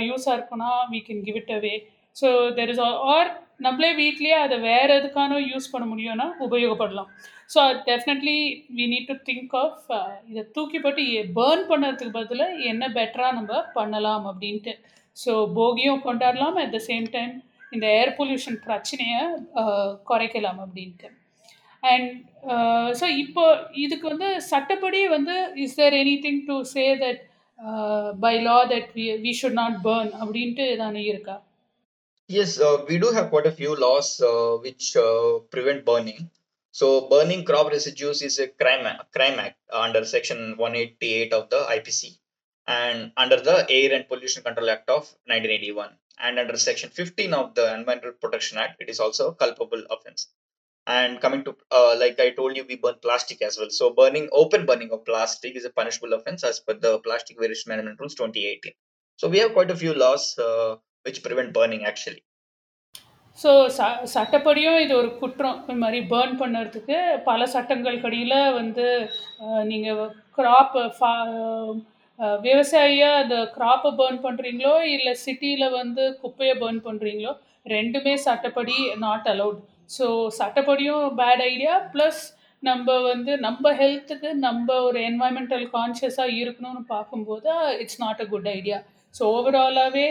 யூஸாக 0.09 0.37
இருக்குன்னா 0.37 0.70
we 0.92 1.00
can 1.09 1.26
give 1.26 1.38
it 1.40 1.52
away 1.56 1.74
so 2.16 2.29
there 2.59 2.72
is 2.74 2.83
or 3.14 3.31
நம்மளே 3.66 3.90
வீட்லேயே 4.00 4.37
அதை 4.44 4.57
வேறு 4.70 4.92
எதுக்கானோ 4.98 5.37
யூஸ் 5.50 5.72
பண்ண 5.72 5.85
முடியும்னா 5.92 6.26
உபயோகப்படலாம். 6.46 7.11
So 7.50 7.61
definitely 7.88 8.38
we 8.76 8.85
need 8.92 9.11
to 9.11 9.16
think 9.29 9.55
of 9.62 9.85
இதை 10.31 10.42
தூக்கி 10.57 10.79
போட்டு 10.85 11.02
பேர்ன் 11.38 11.64
பண்ணுறதுக்கு 11.70 12.16
பதிலாக 12.20 12.62
என்ன 12.72 12.85
பெட்டராக 12.98 13.37
நம்ம 13.38 13.62
பண்ணலாம் 13.79 14.24
அப்படின்ட்டு. 14.31 14.74
ஸோ 15.16 15.33
போகியும் 15.59 16.02
கொண்டாடலாம் 16.07 16.59
அட் 16.62 16.74
த 16.76 16.81
சேம் 16.88 17.07
டைம் 17.16 17.35
இந்த 17.72 17.87
ஏர் 18.00 18.12
பொல்யூஷன் 18.18 18.59
பிரச்சனையை 18.66 19.22
குறைக்கலாம் 20.11 20.61
அப்படின்ட்டு. 20.64 21.09
அண்ட் 21.83 22.11
ஸோ 22.98 23.05
uh, 23.07 23.14
இப்போ 23.22 23.44
இதுக்கு 23.85 24.07
வந்து 24.12 24.29
சட்டப்படி 24.50 25.00
வந்து 25.16 25.35
is 25.64 25.76
there 25.81 25.96
anything 26.24 26.40
to 26.48 26.57
say 26.74 26.85
that 27.02 27.20
by 28.24 28.35
law 28.46 28.59
that 28.72 28.88
we 28.98 29.07
we 29.24 29.33
should 29.40 29.59
not 29.61 29.76
burn 29.87 30.11
அப்படின்ட்டு 30.20 30.64
ஏதானே 30.74 31.02
இருக்கா? 31.12 31.37
Yes, 32.28 32.60
uh, 32.60 32.84
we 32.88 32.98
do 32.98 33.10
have 33.12 33.30
quite 33.30 33.46
a 33.46 33.52
few 33.52 33.74
laws 33.76 34.20
uh, 34.20 34.56
which 34.60 34.96
uh, 34.96 35.38
prevent 35.50 35.84
burning. 35.84 36.30
So, 36.72 37.08
burning 37.08 37.44
crop 37.44 37.70
residues 37.70 38.20
is 38.22 38.38
a 38.38 38.48
crime, 38.48 38.84
a 38.84 39.06
crime 39.12 39.38
act 39.38 39.58
under 39.72 40.04
Section 40.04 40.56
188 40.56 41.32
of 41.32 41.50
the 41.50 41.58
IPC 41.58 42.18
and 42.66 43.12
under 43.16 43.40
the 43.40 43.66
Air 43.70 43.92
and 43.94 44.08
Pollution 44.08 44.42
Control 44.42 44.70
Act 44.70 44.90
of 44.90 45.02
1981 45.26 45.90
and 46.18 46.38
under 46.38 46.56
Section 46.56 46.90
15 46.90 47.32
of 47.32 47.54
the 47.54 47.66
Environmental 47.74 48.12
Protection 48.12 48.58
Act, 48.58 48.80
it 48.80 48.88
is 48.88 49.00
also 49.00 49.30
a 49.30 49.34
culpable 49.34 49.84
offense. 49.90 50.28
And 50.86 51.20
coming 51.20 51.44
to, 51.44 51.56
uh, 51.70 51.96
like 51.98 52.18
I 52.20 52.30
told 52.30 52.56
you, 52.56 52.64
we 52.68 52.76
burn 52.76 52.96
plastic 53.02 53.42
as 53.42 53.56
well. 53.58 53.70
So, 53.70 53.90
burning, 53.90 54.28
open 54.32 54.66
burning 54.66 54.90
of 54.92 55.04
plastic 55.04 55.56
is 55.56 55.64
a 55.64 55.70
punishable 55.70 56.12
offense 56.12 56.44
as 56.44 56.60
per 56.60 56.74
the 56.74 56.98
Plastic 57.00 57.40
Waste 57.40 57.68
Management 57.68 58.00
Rules 58.00 58.14
2018. 58.16 58.72
So, 59.16 59.28
we 59.28 59.38
have 59.38 59.52
quite 59.52 59.70
a 59.70 59.76
few 59.76 59.94
laws 59.94 60.38
uh, 60.38 60.76
which 61.06 61.20
prevent 61.26 61.52
burning 61.58 61.84
actually. 61.90 62.22
So 63.38 63.50
ச 63.76 63.86
சட்டப்படியும் 64.12 64.78
இது 64.82 64.92
ஒரு 64.98 65.08
குற்றம். 65.18 65.56
இந்த 65.62 65.74
மாதிரி 65.80 65.98
burn 66.12 66.36
பண்ணுறதுக்கு 66.42 66.96
பல 67.26 67.46
சட்டங்கள் 67.54 67.98
கடியில் 68.04 68.38
வந்து 68.58 68.86
நீங்கள் 69.70 69.98
க்ராப் 70.38 70.76
ஃபா 70.96 71.10
விவசாயியாக 72.46 73.20
அந்த 73.22 73.36
க்ராப்பை 73.56 73.90
பேர்ன் 73.98 74.20
பண்ணுறீங்களோ 74.24 74.72
இல்லை 74.94 75.12
சிட்டியில் 75.24 75.66
வந்து 75.76 76.04
குப்பையை 76.22 76.54
பேர்ன் 76.62 76.80
பண்ணுறீங்களோ 76.86 77.32
ரெண்டுமே 77.66 78.14
சட்டப்படி 78.26 78.76
நாட் 79.04 79.28
அலவுட் 79.34 79.60
ஸோ 79.96 80.06
சட்டப்படியும் 80.40 81.04
பேட் 81.20 81.44
ஐடியா 81.50 81.74
ப்ளஸ் 81.94 82.22
நம்ம 82.62 82.98
வந்து 83.10 83.32
நம்ம 83.38 83.72
ஹெல்த்துக்கு 83.80 84.30
நம்ம 84.46 84.80
ஒரு 84.86 84.98
என்வாயன்மெண்டல் 85.08 85.66
கான்ஷியஸாக 85.76 86.38
இருக்கணும்னு 86.42 86.84
பார்க்கும்போது 86.94 87.50
it's 87.82 88.00
not 88.04 88.22
a 88.24 88.28
good 88.32 88.50
idea 88.58 88.78
so 89.16 89.24
ஓவராலாகவே 89.37 90.09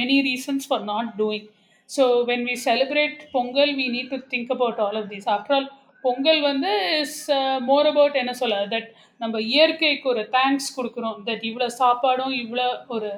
many 0.00 0.18
reasons 0.28 0.66
for 0.68 0.84
not 0.92 1.10
doing 1.20 1.46
so 1.90 2.04
when 2.30 2.44
we 2.50 2.54
celebrate 2.68 3.18
Pongal 3.34 3.72
we 3.80 3.86
need 3.96 4.12
to 4.14 4.18
think 4.32 4.52
about 4.56 4.80
all 4.86 4.98
of 5.00 5.10
these 5.12 5.28
after 5.34 5.56
all 5.58 5.68
Pongal 6.04 6.40
வந்து 6.50 6.72
இஸ் 7.02 7.20
மோர் 7.68 7.86
அபவுட் 7.92 8.16
என்ன 8.22 8.32
சொல்ல 8.40 8.56
that 8.74 8.88
நம்ம 9.20 9.36
இயற்கைக்கு 9.52 10.06
ஒரு 10.12 10.22
thanks 10.36 10.68
கொடுக்குறோம். 10.76 11.16
That 11.28 11.44
இவ்வளோ 11.50 11.68
சாப்பாடும் 11.82 12.34
இவ்வளோ 12.42 12.66
ஒரு 12.96 13.10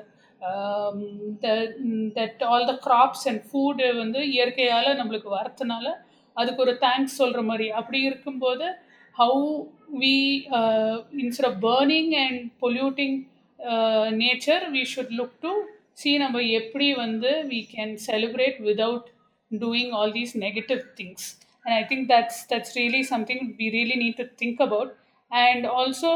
that 2.19 2.43
all 2.51 2.69
the 2.71 2.75
crops 2.87 3.25
and 3.31 3.43
food 3.49 3.89
வந்து 4.03 4.21
இயற்கையால் 4.35 4.91
நம்மளுக்கு 5.01 5.31
வரத்துனால 5.39 5.87
அதுக்கு 6.37 6.63
ஒரு 6.67 6.75
தேங்க்ஸ் 6.85 7.19
சொல்கிற 7.21 7.41
மாதிரி. 7.51 7.67
அப்படி 7.81 8.01
இருக்கும்போது 8.09 8.67
how 9.17 9.43
we 10.03 10.15
instead 11.23 11.47
of 11.49 11.59
burning 11.67 12.13
and 12.25 12.41
polluting 12.65 13.17
nature 14.19 14.65
we 14.75 14.83
should 14.87 15.15
look 15.19 15.37
to 15.43 15.53
see 15.95 16.11
நம்ம 16.19 16.43
எப்படி 16.59 16.89
வந்து 16.95 17.31
we 17.49 17.61
can 17.71 17.95
celebrate 18.05 18.59
without 18.69 19.09
doing 19.51 19.93
all 19.99 20.13
these 20.13 20.35
negative 20.45 20.83
things 20.99 21.29
and 21.67 21.75
I 21.75 21.83
think 21.87 22.07
that's 22.13 22.43
that's 22.51 22.75
really 22.77 23.03
something 23.13 23.43
we 23.59 23.69
really 23.77 23.97
need 24.03 24.21
to 24.21 24.27
think 24.43 24.63
about 24.67 24.93
and 25.33 25.67
also 25.75 26.13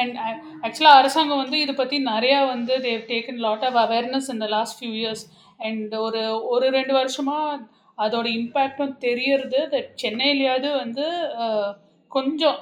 and 0.00 0.16
ஆக்சுவலாக 0.64 0.98
அரசாங்கம் 0.98 1.42
வந்து 1.42 1.58
இதை 1.60 1.74
பற்றி 1.74 1.96
நிறையா 2.10 2.40
வந்து 2.46 2.74
they've 2.80 3.08
taken 3.08 3.40
lot 3.46 3.64
of 3.68 3.78
awareness 3.84 4.28
இந்த 4.34 4.46
லாஸ்ட் 4.48 4.78
ஃபியூ 4.78 4.92
இயர்ஸ் 5.00 5.24
அண்ட் 5.60 5.94
ஒரு 5.98 6.22
ஒரு 6.50 6.66
ரெண்டு 6.70 6.92
வருஷமாக 6.92 7.58
அதோட 7.98 8.26
இம்பேக்டும் 8.38 8.94
தெரியறது 8.98 9.60
தட் 9.72 9.92
சென்னையிலையாவது 9.96 10.70
வந்து 10.74 11.06
uh, 11.44 11.68
கொஞ்சம் 12.10 12.58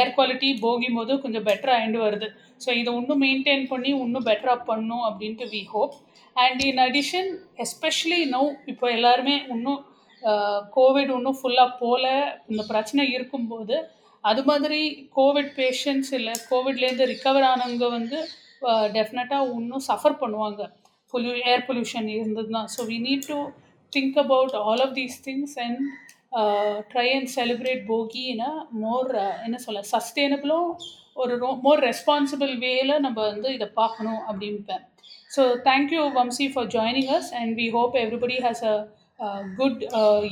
ஏர் 0.00 0.14
குவாலிட்டி 0.16 0.48
போகும் 0.64 0.96
போது 0.98 1.12
கொஞ்சம் 1.24 1.46
பெட்டராக 1.48 1.78
ஆகிண்டு 1.78 2.00
வருது. 2.04 2.28
ஸோ 2.64 2.68
இதை 2.80 2.92
இன்னும் 3.00 3.22
மெயின்டைன் 3.26 3.64
பண்ணி 3.72 3.90
இன்னும் 4.04 4.28
பெட்டராக 4.30 4.60
பண்ணும் 4.70 5.04
அப்படின்ட்டு 5.08 5.46
we 5.54 5.62
hope 5.74 5.94
and 6.36 6.62
in 6.68 6.80
addition 6.86 7.30
especially 7.64 8.20
no 8.34 8.42
இப்போ 8.72 8.86
எல்லாருமே 8.96 9.36
இன்னும் 9.54 9.82
கோவிட் 10.76 11.12
இன்னும் 11.16 11.38
ஃபுல்லாக 11.40 11.76
போகல 11.82 12.06
இந்த 12.50 12.62
பிரச்சனை 12.70 13.04
இருக்கும்போது 13.16 13.76
அது 14.24 14.42
மாதிரி 14.50 14.80
கோவிட் 15.18 15.50
பேஷண்ட்ஸ் 15.58 16.12
இல்லை 16.18 16.34
கோவிட்லேருந்து 16.50 17.10
ரிக்கவர் 17.12 17.46
ஆனவங்க 17.50 17.88
வந்து 17.98 18.18
டெஃபினட்டாக 18.96 19.50
இன்னும் 19.58 19.84
சஃபர் 19.88 20.20
பண்ணுவாங்க. 20.22 20.62
பொல்யூ 21.14 21.34
ஏர் 21.50 21.66
பொல்யூஷன் 21.66 22.08
இருந்ததுன்னா. 22.16 22.62
So 22.74 22.82
we 22.90 22.96
need 23.08 23.26
to 23.32 23.38
think 23.92 24.16
about 24.24 24.54
all 24.62 24.82
of 24.86 24.94
these 25.00 25.16
things 25.26 25.56
and 25.64 25.80
try 26.91 27.07
and 27.17 27.31
celebrate 27.37 27.83
போகி 27.91 28.23
இன் 28.33 28.45
அ 28.49 28.53
மோர் 28.83 29.09
என்ன 29.45 29.59
சொல்ல 29.65 29.81
சஸ்டெயினபிளும் 29.93 30.69
ஒரு 31.23 31.35
மோர் 31.65 31.81
ரெஸ்பான்சிபிள் 31.89 32.53
வேல 32.65 32.99
நம்ம 33.05 33.19
வந்து 33.31 33.49
இதை 33.57 33.67
பார்க்கணும் 33.81 34.21
அப்படின்பேன் 34.27 34.85
so 35.35 35.43
thank you 35.69 36.03
Vamsi 36.19 36.47
for 36.53 36.69
joining 36.77 37.11
us 37.17 37.31
and 37.41 37.53
we 37.61 37.67
hope 37.77 37.97
everybody 38.03 38.37
has 38.45 38.63
a 38.71 38.75
good 39.59 39.81